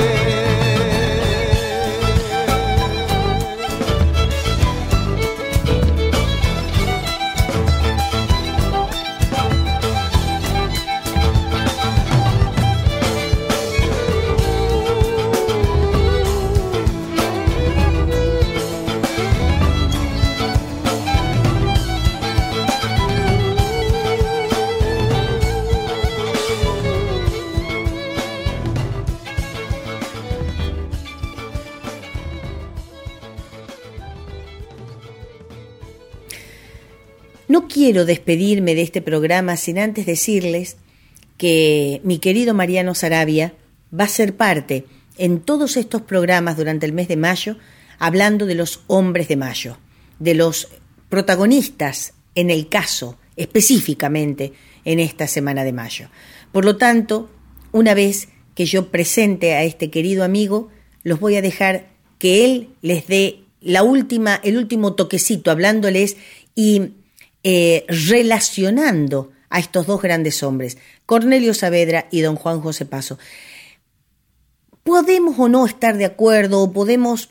Quiero 37.76 38.06
despedirme 38.06 38.74
de 38.74 38.84
este 38.84 39.02
programa 39.02 39.58
sin 39.58 39.80
antes 39.80 40.06
decirles 40.06 40.78
que 41.36 42.00
mi 42.06 42.20
querido 42.20 42.54
Mariano 42.54 42.96
Sarabia 42.96 43.54
va 43.94 44.06
a 44.06 44.08
ser 44.08 44.38
parte 44.38 44.86
en 45.18 45.42
todos 45.42 45.76
estos 45.76 46.02
programas 46.02 46.56
durante 46.56 46.86
el 46.86 46.94
mes 46.94 47.10
de 47.10 47.18
mayo, 47.18 47.58
hablando 48.00 48.46
de 48.46 48.56
los 48.56 48.80
hombres 48.88 49.28
de 49.28 49.36
mayo, 49.36 49.78
de 50.20 50.36
los 50.36 50.70
protagonistas 51.10 52.14
en 52.34 52.50
el 52.50 52.70
caso, 52.70 53.18
específicamente 53.36 54.54
en 54.86 55.02
esta 55.02 55.28
semana 55.28 55.66
de 55.66 55.74
mayo. 55.74 56.08
Por 56.54 56.64
lo 56.64 56.78
tanto, 56.78 57.30
una 57.74 57.94
vez 57.94 58.30
que 58.56 58.64
yo 58.64 58.90
presente 58.90 59.54
a 59.54 59.64
este 59.64 59.90
querido 59.90 60.24
amigo, 60.24 60.70
los 61.04 61.20
voy 61.20 61.36
a 61.36 61.42
dejar 61.42 61.90
que 62.20 62.46
él 62.46 62.70
les 62.82 63.08
dé 63.08 63.42
la 63.60 63.84
última, 63.84 64.40
el 64.46 64.56
último 64.56 64.94
toquecito, 64.94 65.52
hablándoles 65.52 66.16
y 66.56 66.94
eh, 67.48 67.86
relacionando 67.88 69.32
a 69.52 69.60
estos 69.60 69.86
dos 69.86 70.02
grandes 70.02 70.41
hombres, 70.41 70.80
Cornelio 71.06 71.54
Saavedra 71.54 72.08
y 72.10 72.22
don 72.22 72.38
Juan 72.38 72.60
José 72.60 72.88
Paso. 72.88 73.20
Podemos 74.82 75.38
o 75.38 75.48
no 75.48 75.68
estar 75.68 75.96
de 75.96 76.06
acuerdo 76.06 76.64
o 76.64 76.74
podemos 76.74 77.30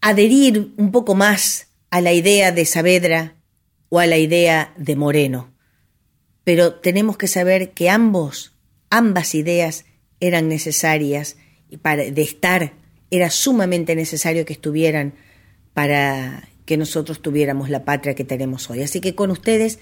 adherir 0.00 0.72
un 0.78 0.92
poco 0.92 1.14
más 1.14 1.66
a 1.90 2.00
la 2.00 2.14
idea 2.14 2.52
de 2.52 2.64
Saavedra 2.64 3.36
o 3.90 3.98
a 3.98 4.06
la 4.06 4.16
idea 4.16 4.72
de 4.78 4.96
Moreno, 4.96 5.52
pero 6.42 6.76
tenemos 6.76 7.18
que 7.18 7.28
saber 7.28 7.72
que 7.72 7.90
ambos, 7.90 8.56
ambas 8.88 9.34
ideas 9.34 9.84
eran 10.20 10.48
necesarias 10.48 11.36
y 11.68 11.76
para 11.76 12.04
de 12.04 12.22
estar 12.22 12.72
era 13.10 13.28
sumamente 13.28 13.94
necesario 13.94 14.46
que 14.46 14.54
estuvieran 14.54 15.12
para 15.74 16.48
que 16.64 16.76
nosotros 16.76 17.20
tuviéramos 17.20 17.70
la 17.70 17.84
patria 17.84 18.14
que 18.14 18.24
tenemos 18.24 18.70
hoy. 18.70 18.82
Así 18.82 19.00
que 19.00 19.14
con 19.14 19.30
ustedes, 19.30 19.78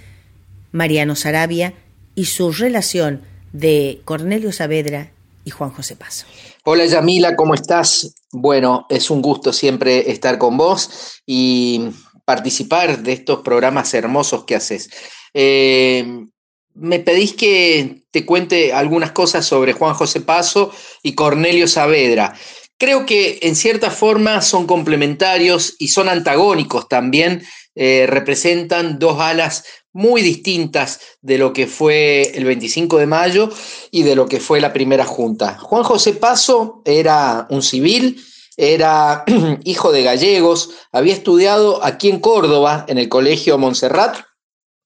Mariano 0.73 1.17
Sarabia 1.17 1.75
y 2.15 2.27
su 2.27 2.53
relación 2.53 3.23
de 3.53 4.01
Cornelio 4.05 4.53
Saavedra 4.53 5.13
y 5.45 5.51
Juan 5.51 5.71
José 5.71 5.97
Paso. 5.97 6.27
Hola 6.65 6.87
Yamila, 6.87 7.37
¿cómo 7.37 7.55
estás? 7.55 8.15
Bueno, 8.31 8.87
es 8.89 9.11
un 9.11 9.23
gusto 9.23 9.53
siempre 9.53 10.11
estar 10.11 10.39
con 10.39 10.57
vos 10.57 11.21
y 11.27 11.89
participar 12.25 13.03
de 13.03 13.13
estos 13.13 13.41
programas 13.41 13.93
hermosos 13.95 14.45
que 14.45 14.55
haces. 14.55 14.91
Eh, 15.35 16.27
me 16.75 17.01
pedís 17.01 17.35
que 17.35 18.05
te 18.11 18.25
cuente 18.25 18.73
algunas 18.73 19.13
cosas 19.13 19.45
sobre 19.45 19.73
Juan 19.73 19.95
José 19.95 20.21
Paso 20.21 20.73
y 21.03 21.15
Cornelio 21.15 21.67
Saavedra. 21.67 22.35
Creo 22.81 23.05
que 23.05 23.41
en 23.43 23.57
cierta 23.57 23.91
forma 23.91 24.41
son 24.41 24.67
complementarios 24.67 25.77
y 25.79 25.89
son 25.89 26.09
antagónicos 26.09 26.89
también, 26.89 27.43
eh, 27.75 28.07
representan 28.09 28.99
dos 28.99 29.21
alas 29.21 29.65
muy 29.93 30.23
distintas 30.23 30.99
de 31.21 31.37
lo 31.37 31.53
que 31.53 31.67
fue 31.67 32.33
el 32.35 32.47
25 32.47 32.97
de 32.97 33.05
mayo 33.05 33.51
y 33.91 34.03
de 34.03 34.17
lo 34.17 34.27
que 34.27 34.41
fue 34.41 34.63
la 34.63 34.73
primera 34.73 35.05
junta. 35.05 35.59
Juan 35.59 35.83
José 35.83 36.15
Paso 36.15 36.81
era 36.87 37.47
un 37.51 37.61
civil, 37.61 38.25
era 38.57 39.25
hijo 39.65 39.93
de 39.93 40.03
gallegos, 40.03 40.71
había 40.91 41.13
estudiado 41.13 41.85
aquí 41.85 42.09
en 42.09 42.19
Córdoba, 42.19 42.87
en 42.89 42.97
el 42.97 43.11
Colegio 43.11 43.59
Montserrat, 43.59 44.17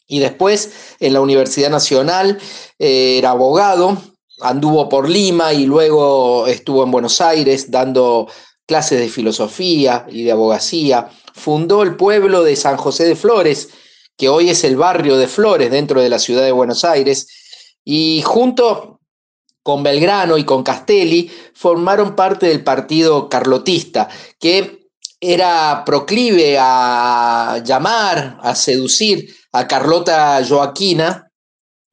y 0.09 0.19
después 0.19 0.73
en 0.99 1.13
la 1.13 1.21
Universidad 1.21 1.71
Nacional, 1.71 2.41
eh, 2.81 3.19
era 3.19 3.31
abogado, 3.31 4.03
anduvo 4.41 4.89
por 4.89 5.09
Lima 5.09 5.53
y 5.53 5.67
luego 5.67 6.47
estuvo 6.47 6.85
en 6.85 6.91
Buenos 6.91 7.21
Aires 7.21 7.71
dando 7.71 8.29
clases 8.67 9.01
de 9.01 9.09
filosofía 9.09 10.07
y 10.09 10.25
de 10.25 10.33
abogacía. 10.33 11.09
Fundó 11.35 11.83
el 11.83 11.97
pueblo 11.97 12.43
de 12.43 12.57
San 12.57 12.77
José 12.77 13.05
de 13.05 13.17
Flores, 13.17 13.69
que 14.17 14.29
hoy 14.29 14.51
es 14.51 14.65
el 14.65 14.77
barrio 14.77 15.17
de 15.17 15.29
Flores 15.29 15.71
dentro 15.71 16.01
de 16.01 16.09
la 16.09 16.19
ciudad 16.19 16.45
de 16.45 16.53
Buenos 16.53 16.85
Aires, 16.85 17.27
y 17.85 18.23
junto 18.23 19.01
con 19.63 19.83
Belgrano 19.83 20.37
y 20.37 20.45
con 20.45 20.63
Castelli 20.63 21.31
formaron 21.55 22.15
parte 22.15 22.47
del 22.47 22.63
partido 22.63 23.29
carlotista, 23.29 24.09
que 24.39 24.89
era 25.21 25.83
proclive 25.87 26.59
a 26.61 27.63
llamar, 27.65 28.39
a 28.43 28.55
seducir 28.55 29.35
a 29.53 29.67
Carlota 29.67 30.43
Joaquina, 30.47 31.24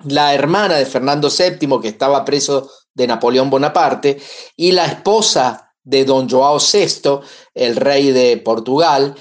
la 0.06 0.34
hermana 0.34 0.76
de 0.76 0.86
Fernando 0.86 1.30
VII, 1.30 1.80
que 1.82 1.88
estaba 1.88 2.26
preso 2.26 2.70
de 2.94 3.08
Napoleón 3.08 3.50
Bonaparte, 3.50 4.20
y 4.56 4.72
la 4.72 4.86
esposa 4.86 5.74
de 5.84 6.06
don 6.06 6.30
Joao 6.30 6.60
VI, 6.60 7.20
el 7.54 7.76
rey 7.76 8.12
de 8.12 8.38
Portugal, 8.38 9.16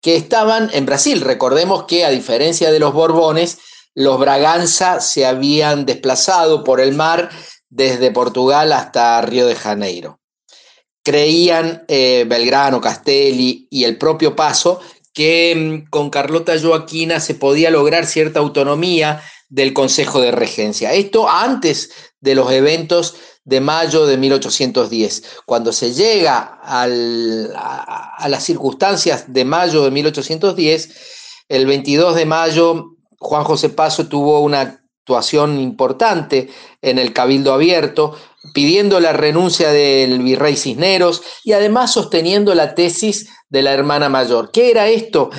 que 0.00 0.16
estaban 0.16 0.68
en 0.72 0.84
Brasil. 0.84 1.20
Recordemos 1.20 1.84
que 1.84 2.04
a 2.04 2.10
diferencia 2.10 2.70
de 2.70 2.80
los 2.80 2.92
Borbones, 2.92 3.58
los 3.94 4.18
Braganza 4.18 5.00
se 5.00 5.24
habían 5.26 5.86
desplazado 5.86 6.64
por 6.64 6.80
el 6.80 6.92
mar 6.92 7.30
desde 7.68 8.10
Portugal 8.10 8.72
hasta 8.72 9.20
Río 9.22 9.46
de 9.46 9.54
Janeiro. 9.54 10.20
Creían 11.04 11.84
eh, 11.88 12.24
Belgrano, 12.28 12.80
Castelli 12.80 13.66
y 13.70 13.84
el 13.84 13.98
propio 13.98 14.36
Paso 14.36 14.80
que 15.12 15.54
mm, 15.84 15.90
con 15.90 16.10
Carlota 16.10 16.54
Joaquina 16.60 17.20
se 17.20 17.34
podía 17.34 17.70
lograr 17.70 18.06
cierta 18.06 18.40
autonomía 18.40 19.22
del 19.52 19.74
Consejo 19.74 20.22
de 20.22 20.30
Regencia. 20.30 20.94
Esto 20.94 21.28
antes 21.28 21.90
de 22.20 22.34
los 22.34 22.50
eventos 22.50 23.16
de 23.44 23.60
mayo 23.60 24.06
de 24.06 24.16
1810. 24.16 25.24
Cuando 25.44 25.72
se 25.72 25.92
llega 25.92 26.58
a, 26.62 26.84
a 28.16 28.28
las 28.30 28.44
circunstancias 28.44 29.26
de 29.30 29.44
mayo 29.44 29.84
de 29.84 29.90
1810, 29.90 31.44
el 31.50 31.66
22 31.66 32.14
de 32.14 32.24
mayo 32.24 32.96
Juan 33.18 33.44
José 33.44 33.68
Paso 33.68 34.06
tuvo 34.08 34.40
una 34.40 34.60
actuación 35.02 35.60
importante 35.60 36.48
en 36.80 36.98
el 36.98 37.12
Cabildo 37.12 37.52
Abierto, 37.52 38.16
pidiendo 38.52 39.00
la 39.00 39.12
renuncia 39.12 39.70
del 39.70 40.20
virrey 40.20 40.56
Cisneros 40.56 41.22
y 41.44 41.52
además 41.52 41.92
sosteniendo 41.92 42.54
la 42.54 42.74
tesis 42.74 43.28
de 43.48 43.62
la 43.62 43.72
hermana 43.72 44.08
mayor. 44.08 44.50
¿Qué 44.50 44.70
era 44.70 44.88
esto? 44.88 45.30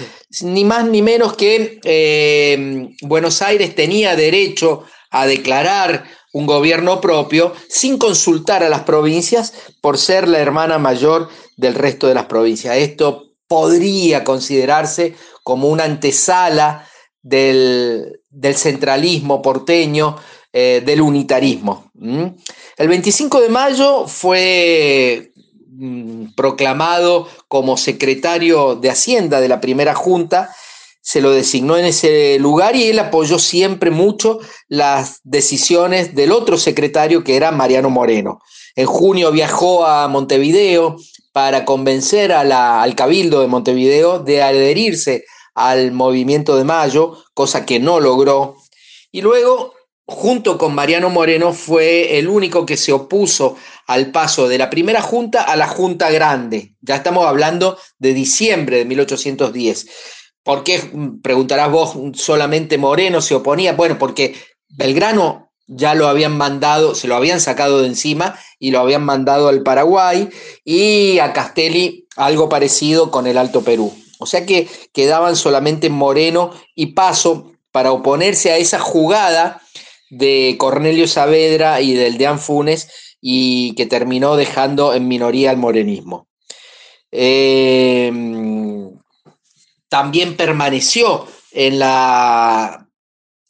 Ni 0.41 0.63
más 0.63 0.85
ni 0.85 1.01
menos 1.01 1.35
que 1.35 1.79
eh, 1.83 2.89
Buenos 3.01 3.41
Aires 3.41 3.75
tenía 3.75 4.15
derecho 4.15 4.83
a 5.11 5.27
declarar 5.27 6.05
un 6.31 6.47
gobierno 6.47 6.99
propio 6.99 7.53
sin 7.69 7.97
consultar 7.97 8.63
a 8.63 8.69
las 8.69 8.83
provincias 8.83 9.53
por 9.81 9.97
ser 9.97 10.27
la 10.27 10.39
hermana 10.39 10.79
mayor 10.79 11.29
del 11.57 11.75
resto 11.75 12.07
de 12.07 12.15
las 12.15 12.25
provincias. 12.25 12.77
Esto 12.77 13.33
podría 13.47 14.23
considerarse 14.23 15.15
como 15.43 15.67
una 15.67 15.83
antesala 15.83 16.87
del, 17.21 18.19
centralismo 18.55 19.41
porteño, 19.41 20.17
eh, 20.55 20.83
del 20.85 21.01
unitarismo. 21.01 21.91
El 21.99 22.87
25 22.87 23.41
de 23.41 23.49
mayo 23.49 24.07
fue 24.07 25.31
mm, 25.67 26.33
proclamado 26.35 27.27
como 27.47 27.75
secretario 27.75 28.75
de 28.75 28.91
Hacienda 28.91 29.41
de 29.41 29.47
la 29.47 29.59
primera 29.59 29.95
junta, 29.95 30.51
se 31.01 31.21
lo 31.21 31.31
designó 31.31 31.75
en 31.75 31.85
ese 31.85 32.37
lugar 32.39 32.75
y 32.75 32.83
él 32.83 32.99
apoyó 32.99 33.37
siempre 33.37 33.91
mucho 33.91 34.39
las 34.69 35.19
decisiones 35.23 36.15
del 36.15 36.31
otro 36.31 36.57
secretario 36.57 37.23
que 37.23 37.35
era 37.35 37.51
Mariano 37.51 37.89
Moreno. 37.89 38.39
En 38.75 38.85
junio 38.85 39.31
viajó 39.31 39.85
a 39.85 40.07
Montevideo 40.07 40.95
para 41.33 41.65
convencer 41.65 42.31
al 42.31 42.95
cabildo 42.95 43.41
de 43.41 43.47
Montevideo 43.47 44.19
de 44.19 44.43
adherirse 44.43 45.25
al 45.55 45.91
movimiento 45.91 46.55
de 46.55 46.63
Mayo, 46.63 47.17
cosa 47.33 47.65
que 47.65 47.79
no 47.79 47.99
logró. 47.99 48.55
Y 49.11 49.21
luego 49.21 49.73
junto 50.05 50.57
con 50.57 50.75
Mariano 50.75 51.09
Moreno, 51.09 51.53
fue 51.53 52.17
el 52.19 52.27
único 52.27 52.65
que 52.65 52.77
se 52.77 52.91
opuso 52.91 53.55
al 53.87 54.11
paso 54.11 54.47
de 54.47 54.57
la 54.57 54.69
primera 54.69 55.01
junta 55.01 55.43
a 55.43 55.55
la 55.55 55.67
junta 55.67 56.11
grande. 56.11 56.75
Ya 56.81 56.95
estamos 56.95 57.25
hablando 57.25 57.77
de 57.99 58.13
diciembre 58.13 58.77
de 58.77 58.85
1810. 58.85 59.87
¿Por 60.43 60.63
qué, 60.63 60.91
preguntarás 61.21 61.71
vos, 61.71 61.95
solamente 62.15 62.77
Moreno 62.77 63.21
se 63.21 63.35
oponía? 63.35 63.73
Bueno, 63.73 63.97
porque 63.97 64.35
Belgrano 64.67 65.51
ya 65.67 65.95
lo 65.95 66.07
habían 66.07 66.37
mandado, 66.37 66.95
se 66.95 67.07
lo 67.07 67.15
habían 67.15 67.39
sacado 67.39 67.81
de 67.81 67.87
encima 67.87 68.37
y 68.59 68.71
lo 68.71 68.79
habían 68.79 69.03
mandado 69.03 69.47
al 69.47 69.63
Paraguay 69.63 70.29
y 70.65 71.19
a 71.19 71.31
Castelli 71.31 72.07
algo 72.17 72.49
parecido 72.49 73.09
con 73.09 73.27
el 73.27 73.37
Alto 73.37 73.61
Perú. 73.63 73.93
O 74.19 74.25
sea 74.25 74.45
que 74.45 74.67
quedaban 74.93 75.35
solamente 75.35 75.89
Moreno 75.89 76.51
y 76.75 76.87
Paso 76.87 77.53
para 77.71 77.91
oponerse 77.91 78.51
a 78.51 78.57
esa 78.57 78.79
jugada 78.79 79.61
de 80.17 80.55
Cornelio 80.57 81.07
Saavedra 81.07 81.81
y 81.81 81.93
del 81.93 82.17
de 82.17 82.37
Funes 82.37 83.15
y 83.21 83.73
que 83.75 83.85
terminó 83.85 84.35
dejando 84.35 84.93
en 84.93 85.07
minoría 85.07 85.49
al 85.49 85.57
morenismo. 85.57 86.27
Em, 87.11 88.91
también 89.87 90.35
permaneció 90.35 91.27
en 91.51 91.79
la 91.79 92.87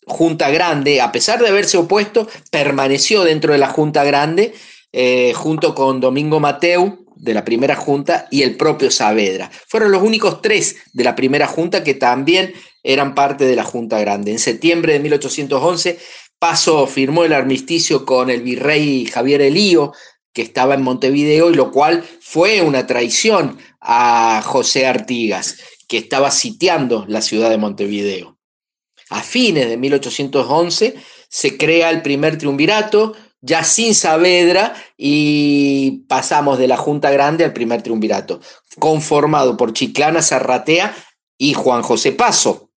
Junta 0.05 0.49
Grande, 0.49 1.01
a 1.01 1.11
pesar 1.11 1.41
de 1.41 1.47
haberse 1.47 1.77
opuesto, 1.77 2.27
permaneció 2.51 3.23
dentro 3.23 3.53
de 3.53 3.59
la 3.59 3.69
Junta 3.69 4.03
Grande 4.03 4.53
eh, 4.91 5.33
junto 5.33 5.73
con 5.73 6.01
Domingo 6.01 6.39
Mateu 6.39 7.05
de 7.15 7.33
la 7.33 7.45
primera 7.45 7.75
junta 7.75 8.27
y 8.29 8.41
el 8.41 8.57
propio 8.57 8.91
Saavedra. 8.91 9.49
Fueron 9.69 9.91
los 9.91 10.03
únicos 10.03 10.41
tres 10.41 10.75
de 10.91 11.05
la 11.05 11.15
primera 11.15 11.47
junta 11.47 11.83
que 11.83 11.93
también 11.93 12.53
eran 12.83 13.15
parte 13.15 13.45
de 13.45 13.55
la 13.55 13.63
Junta 13.63 13.97
Grande. 13.99 14.31
En 14.31 14.39
septiembre 14.39 14.93
de 14.93 14.99
1811 14.99 15.97
Paso 16.43 16.87
firmó 16.87 17.23
el 17.23 17.31
armisticio 17.31 18.05
con 18.05 18.29
el 18.29 18.41
virrey 18.41 19.05
Javier 19.05 19.41
Elío, 19.41 19.93
que 20.33 20.41
estaba 20.41 20.73
en 20.73 20.81
Montevideo, 20.81 21.49
y 21.49 21.53
lo 21.53 21.71
cual 21.71 22.03
fue 22.19 22.61
una 22.61 22.85
traición 22.85 23.57
a 23.79 24.41
José 24.43 24.85
Artigas, 24.85 25.55
que 25.87 25.97
estaba 25.97 26.31
sitiando 26.31 27.05
la 27.07 27.21
ciudad 27.21 27.49
de 27.49 27.57
Montevideo. 27.57 28.37
A 29.09 29.21
fines 29.21 29.69
de 29.69 29.77
1811 29.77 30.95
se 31.29 31.57
crea 31.57 31.89
el 31.91 32.01
primer 32.01 32.37
triunvirato, 32.37 33.13
ya 33.39 33.63
sin 33.63 33.95
Saavedra, 33.95 34.75
y 34.97 36.03
pasamos 36.09 36.59
de 36.59 36.67
la 36.67 36.75
Junta 36.75 37.09
Grande 37.09 37.45
al 37.45 37.53
primer 37.53 37.83
triunvirato, 37.83 38.41
conformado 38.79 39.55
por 39.55 39.71
Chiclana, 39.71 40.21
Zarratea 40.21 40.93
y 41.37 41.53
Juan 41.53 41.83
José 41.83 42.11
Paso. 42.11 42.72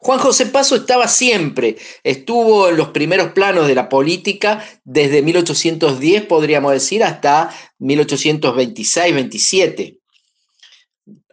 Juan 0.00 0.18
José 0.18 0.46
Paso 0.46 0.76
estaba 0.76 1.08
siempre, 1.08 1.76
estuvo 2.04 2.68
en 2.68 2.76
los 2.76 2.88
primeros 2.88 3.32
planos 3.32 3.66
de 3.66 3.74
la 3.74 3.88
política 3.88 4.62
desde 4.84 5.22
1810, 5.22 6.26
podríamos 6.26 6.72
decir, 6.72 7.02
hasta 7.02 7.50
1826-27. 7.80 9.98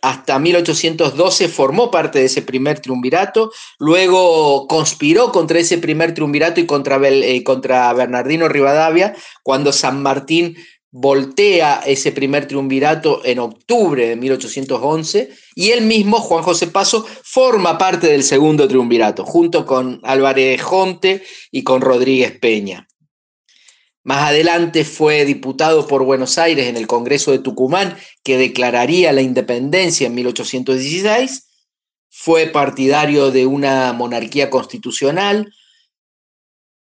Hasta 0.02 0.38
1812 0.38 1.48
formó 1.48 1.90
parte 1.90 2.20
de 2.20 2.26
ese 2.26 2.42
primer 2.42 2.82
triunvirato, 2.82 3.54
luego 3.80 4.68
conspiró 4.68 5.32
contra 5.32 5.60
ese 5.60 5.78
primer 5.78 6.14
triunvirato 6.14 6.60
y 6.60 6.66
contra, 6.66 7.00
eh, 7.08 7.42
contra 7.46 7.94
Bernardino 7.94 8.50
Rivadavia, 8.50 9.16
cuando 9.44 9.72
San 9.72 10.04
Martín 10.04 10.58
voltea 10.96 11.82
ese 11.88 12.12
primer 12.12 12.48
triunvirato 12.48 13.26
en 13.26 13.40
octubre 13.40 14.10
de 14.10 14.16
1811 14.16 15.32
y 15.56 15.72
él 15.72 15.82
mismo, 15.82 16.20
Juan 16.20 16.44
José 16.44 16.68
Paso, 16.68 17.04
forma 17.24 17.80
parte 17.80 18.08
del 18.08 18.22
segundo 18.22 18.68
triunvirato, 18.68 19.26
junto 19.26 19.66
con 19.66 20.00
Álvarez 20.04 20.62
Jonte 20.62 21.24
y 21.52 21.64
con 21.64 21.82
Rodríguez 21.82 22.38
Peña. 22.40 22.88
Más 24.04 24.30
adelante 24.30 24.86
fue 24.86 25.26
diputado 25.26 25.88
por 25.88 26.04
Buenos 26.04 26.38
Aires 26.38 26.68
en 26.68 26.78
el 26.78 26.86
Congreso 26.86 27.32
de 27.32 27.40
Tucumán, 27.40 27.98
que 28.24 28.38
declararía 28.38 29.12
la 29.14 29.22
independencia 29.22 30.06
en 30.06 30.14
1816. 30.14 31.48
Fue 32.10 32.46
partidario 32.48 33.32
de 33.32 33.48
una 33.48 33.94
monarquía 33.94 34.52
constitucional, 34.52 35.52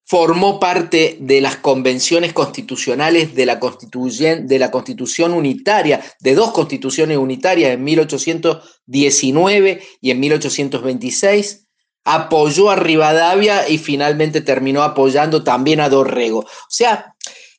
formó 0.05 0.59
parte 0.59 1.17
de 1.19 1.41
las 1.41 1.55
convenciones 1.57 2.33
constitucionales 2.33 3.35
de 3.35 3.45
la, 3.45 3.59
de 3.59 4.59
la 4.59 4.71
Constitución 4.71 5.33
Unitaria, 5.33 6.03
de 6.19 6.35
dos 6.35 6.51
constituciones 6.51 7.17
unitarias 7.17 7.73
en 7.73 7.83
1819 7.83 9.81
y 10.01 10.11
en 10.11 10.19
1826, 10.19 11.67
apoyó 12.03 12.69
a 12.69 12.75
Rivadavia 12.75 13.67
y 13.69 13.77
finalmente 13.77 14.41
terminó 14.41 14.83
apoyando 14.83 15.43
también 15.43 15.79
a 15.79 15.89
Dorrego. 15.89 16.39
O 16.39 16.47
sea, 16.69 17.15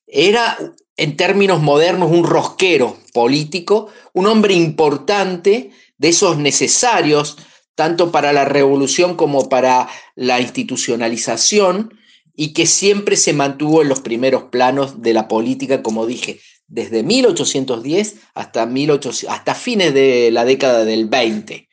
era 0.06 0.58
en 0.96 1.16
términos 1.16 1.62
modernos 1.62 2.10
un 2.10 2.24
rosquero 2.24 2.98
político, 3.12 3.88
un 4.12 4.26
hombre 4.26 4.54
importante, 4.54 5.70
de 5.96 6.08
esos 6.08 6.38
necesarios, 6.38 7.36
tanto 7.74 8.12
para 8.12 8.32
la 8.32 8.44
revolución 8.44 9.16
como 9.16 9.48
para 9.48 9.88
la 10.14 10.40
institucionalización, 10.40 11.98
y 12.34 12.52
que 12.52 12.66
siempre 12.66 13.16
se 13.16 13.32
mantuvo 13.32 13.82
en 13.82 13.88
los 13.88 14.00
primeros 14.00 14.44
planos 14.44 15.02
de 15.02 15.12
la 15.12 15.28
política, 15.28 15.82
como 15.82 16.06
dije, 16.06 16.40
desde 16.66 17.02
1810 17.02 18.16
hasta, 18.34 18.66
1800, 18.66 19.32
hasta 19.32 19.54
fines 19.54 19.94
de 19.94 20.30
la 20.30 20.44
década 20.44 20.84
del 20.84 21.06
20. 21.06 21.68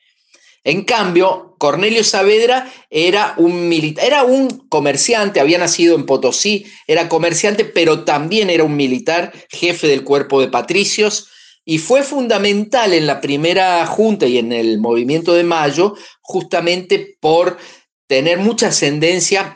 En 0.64 0.84
cambio, 0.84 1.56
Cornelio 1.58 2.04
Saavedra 2.04 2.72
era 2.88 3.34
un 3.36 3.68
militar, 3.68 4.04
era 4.04 4.22
un 4.22 4.68
comerciante, 4.68 5.40
había 5.40 5.58
nacido 5.58 5.96
en 5.96 6.06
Potosí, 6.06 6.66
era 6.86 7.08
comerciante, 7.08 7.64
pero 7.64 8.04
también 8.04 8.48
era 8.48 8.62
un 8.62 8.76
militar, 8.76 9.32
jefe 9.48 9.88
del 9.88 10.04
cuerpo 10.04 10.40
de 10.40 10.48
patricios, 10.48 11.28
y 11.64 11.78
fue 11.78 12.02
fundamental 12.02 12.92
en 12.92 13.06
la 13.06 13.20
primera 13.20 13.84
junta 13.86 14.26
y 14.26 14.38
en 14.38 14.52
el 14.52 14.78
movimiento 14.78 15.34
de 15.34 15.44
Mayo, 15.44 15.94
justamente 16.20 17.16
por 17.20 17.58
tener 18.06 18.38
mucha 18.38 18.68
ascendencia 18.68 19.54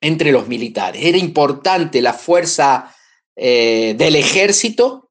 entre 0.00 0.32
los 0.32 0.48
militares. 0.48 1.04
Era 1.04 1.18
importante 1.18 2.00
la 2.02 2.12
fuerza 2.12 2.94
eh, 3.36 3.94
del 3.96 4.16
ejército 4.16 5.10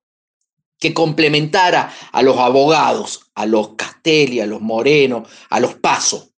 que 0.79 0.93
complementara 0.93 1.93
a 2.11 2.21
los 2.21 2.37
abogados, 2.37 3.31
a 3.35 3.45
los 3.45 3.69
Castelli, 3.75 4.39
a 4.39 4.45
los 4.45 4.61
Moreno, 4.61 5.25
a 5.49 5.59
los 5.59 5.75
Paso. 5.75 6.31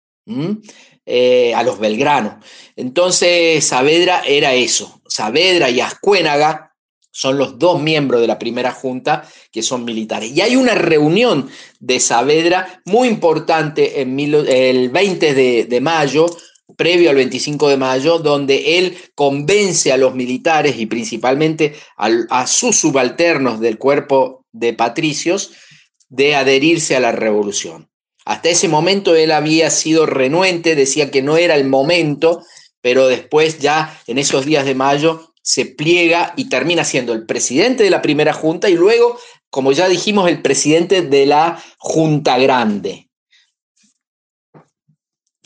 eh, 1.10 1.54
a 1.56 1.64
los 1.64 1.80
Belgrano. 1.80 2.40
Entonces 2.76 3.64
Saavedra 3.64 4.24
era 4.28 4.54
eso. 4.54 5.02
Saavedra 5.08 5.70
y 5.70 5.80
Ascuénaga 5.80 6.76
son 7.12 7.38
los 7.38 7.58
dos 7.58 7.82
miembros 7.82 8.20
de 8.22 8.28
la 8.28 8.38
primera 8.38 8.72
junta 8.72 9.28
que 9.52 9.64
son 9.64 9.86
militares. 9.86 10.32
Y 10.36 10.42
hay 10.42 10.56
una 10.56 10.76
reunión 10.76 11.50
de 11.80 12.00
Saavedra 12.00 12.82
muy 12.86 13.08
importante 13.08 14.02
en 14.02 14.20
el 14.20 14.90
20 14.90 15.34
de, 15.66 15.82
mayo, 15.82 16.28
previo 16.78 17.10
al 17.10 17.18
25 17.18 17.68
de 17.68 17.78
mayo, 17.78 18.20
donde 18.20 18.78
él 18.78 18.98
convence 19.16 19.92
a 19.92 19.98
los 19.98 20.16
militares 20.16 20.78
y 20.78 20.86
principalmente 20.86 21.76
a 21.98 22.48
sus 22.48 22.80
subalternos 22.80 23.60
del 23.60 23.78
cuerpo 23.78 24.46
de 24.54 24.74
patricios 24.74 25.52
de 26.08 26.36
adherirse 26.36 26.96
a 26.96 27.02
la 27.02 27.12
revolución. 27.12 27.90
Hasta 28.24 28.50
ese 28.50 28.68
momento 28.68 29.16
él 29.16 29.32
había 29.32 29.70
sido 29.70 30.06
renuente, 30.06 30.76
decía 30.76 31.12
que 31.12 31.22
no 31.22 31.38
era 31.38 31.56
el 31.56 31.68
momento, 31.68 32.44
pero 32.82 33.08
después 33.08 33.60
ya 33.60 34.00
en 34.06 34.18
esos 34.18 34.46
días 34.46 34.66
de 34.66 34.76
mayo 34.76 35.34
se 35.42 35.66
pliega 35.66 36.34
y 36.36 36.50
termina 36.50 36.84
siendo 36.84 37.14
el 37.14 37.26
presidente 37.26 37.84
de 37.84 37.90
la 37.90 38.02
primera 38.02 38.34
junta 38.34 38.70
y 38.70 38.76
luego, 38.76 39.18
como 39.50 39.72
ya 39.72 39.88
dijimos, 39.88 40.30
el 40.30 40.42
presidente 40.42 41.02
de 41.02 41.26
la 41.26 41.64
Junta 41.78 42.38
Grande. 42.38 43.07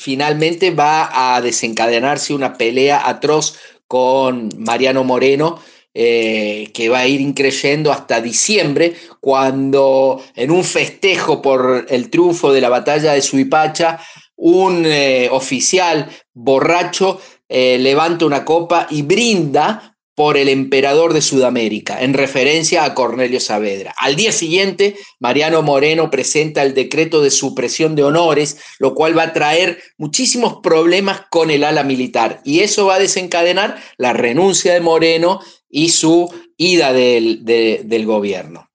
Finalmente 0.02 0.72
va 0.72 1.36
a 1.36 1.42
desencadenarse 1.42 2.34
una 2.34 2.58
pelea 2.58 3.08
atroz 3.08 3.56
con 3.86 4.50
Mariano 4.58 5.04
Moreno, 5.04 5.60
eh, 5.94 6.72
que 6.74 6.90
va 6.90 7.02
a 7.02 7.08
ir 7.08 7.22
increyendo 7.22 7.92
hasta 7.92 8.20
diciembre, 8.20 8.96
cuando 9.20 10.20
en 10.36 10.50
un 10.50 10.64
festejo 10.64 11.40
por 11.40 11.86
el 11.88 12.10
triunfo 12.10 12.52
de 12.52 12.62
la 12.62 12.70
batalla 12.70 13.14
de 13.14 13.22
Suipacha, 13.22 14.00
un 14.38 14.88
eh, 14.88 15.30
oficial 15.32 16.10
borracho 16.34 17.22
eh, 17.48 17.78
levanta 17.78 18.26
una 18.26 18.44
copa 18.44 18.88
y 18.90 19.04
brinda 19.04 19.91
por 20.16 20.38
el 20.38 20.50
emperador 20.50 21.14
de 21.14 21.22
Sudamérica, 21.22 22.02
en 22.02 22.14
referencia 22.14 22.84
a 22.84 22.94
Cornelio 22.94 23.40
Saavedra. 23.40 23.94
Al 23.98 24.16
día 24.16 24.32
siguiente, 24.32 24.96
Mariano 25.20 25.62
Moreno 25.62 26.12
presenta 26.12 26.64
el 26.64 26.74
decreto 26.74 27.22
de 27.22 27.32
supresión 27.32 27.96
de 27.96 28.04
honores, 28.04 28.58
lo 28.80 28.94
cual 28.94 29.18
va 29.18 29.24
a 29.24 29.34
traer 29.34 29.82
muchísimos 29.98 30.58
problemas 30.62 31.24
con 31.30 31.50
el 31.50 31.64
ala 31.64 31.84
militar. 31.84 32.42
Y 32.44 32.60
eso 32.60 32.86
va 32.88 32.96
a 32.96 33.00
desencadenar 33.00 33.82
la 33.98 34.14
renuncia 34.14 34.74
de 34.74 34.82
Moreno 34.82 35.40
y 35.70 35.90
su 35.90 36.30
ida 36.58 36.92
del, 36.92 38.06
gobierno. 38.06 38.70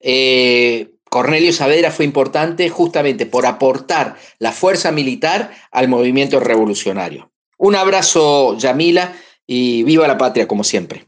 Eh, 0.00 0.90
Cornelio 1.08 1.52
Saavedra 1.52 1.90
fue 1.90 2.04
importante 2.04 2.68
justamente 2.68 3.24
por 3.24 3.46
aportar 3.46 4.16
la 4.38 4.52
fuerza 4.52 4.92
militar 4.92 5.50
al 5.70 5.88
movimiento 5.88 6.40
revolucionario. 6.40 7.30
Un 7.58 7.74
abrazo, 7.74 8.58
Yamila, 8.58 9.14
y 9.46 9.84
viva 9.84 10.08
la 10.08 10.18
patria 10.18 10.48
como 10.48 10.64
siempre. 10.64 11.06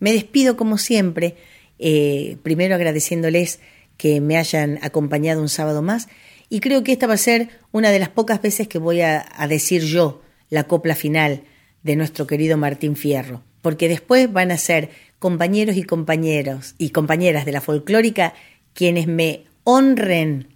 Me 0.00 0.12
despido 0.12 0.56
como 0.56 0.78
siempre, 0.78 1.36
eh, 1.78 2.36
primero 2.42 2.74
agradeciéndoles 2.74 3.60
que 3.96 4.20
me 4.20 4.38
hayan 4.38 4.80
acompañado 4.82 5.40
un 5.40 5.48
sábado 5.48 5.82
más 5.82 6.08
y 6.48 6.60
creo 6.60 6.84
que 6.84 6.92
esta 6.92 7.06
va 7.06 7.14
a 7.14 7.18
ser 7.18 7.48
una 7.72 7.90
de 7.90 7.98
las 7.98 8.10
pocas 8.10 8.40
veces 8.40 8.68
que 8.68 8.78
voy 8.78 9.00
a, 9.00 9.26
decir 9.48 9.82
yo 9.82 10.22
la 10.50 10.64
copla 10.64 10.94
final 10.94 11.42
de 11.82 11.96
nuestro 11.96 12.26
querido 12.26 12.56
Martín 12.56 12.96
Fierro, 12.96 13.42
porque 13.62 13.88
después 13.88 14.32
van 14.32 14.50
a 14.50 14.58
ser 14.58 14.90
compañeros 15.18 15.76
y 15.76 15.84
compañeros 15.84 16.74
y 16.78 16.90
compañeras 16.90 17.44
de 17.44 17.52
la 17.52 17.60
folclórica 17.60 18.34
quienes 18.74 19.06
me 19.06 19.44
honren 19.64 20.48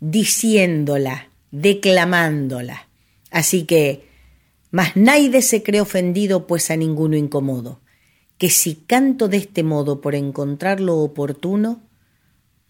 diciéndola, 0.00 1.28
declamándola. 1.50 2.88
Así 3.30 3.64
que, 3.64 4.06
más 4.70 4.96
nadie 4.96 5.40
se 5.42 5.62
cree 5.62 5.80
ofendido, 5.80 6.46
pues 6.46 6.70
a 6.70 6.76
ninguno 6.76 7.16
incomodo, 7.16 7.80
que 8.38 8.50
si 8.50 8.74
canto 8.74 9.28
de 9.28 9.38
este 9.38 9.62
modo 9.62 10.00
por 10.00 10.14
encontrar 10.14 10.80
lo 10.80 10.98
oportuno, 10.98 11.82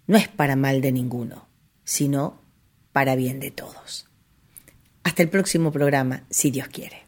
no 0.07 0.17
es 0.17 0.29
para 0.29 0.55
mal 0.55 0.81
de 0.81 0.93
ninguno 0.93 1.46
sino 1.87 2.39
para 2.93 3.17
bien 3.17 3.41
de 3.41 3.51
todos. 3.51 4.07
Hasta 5.05 5.23
el 5.23 5.31
próximo 5.31 5.73
programa, 5.73 6.25
si 6.29 6.51
Dios 6.51 6.69
quiere. 6.69 7.07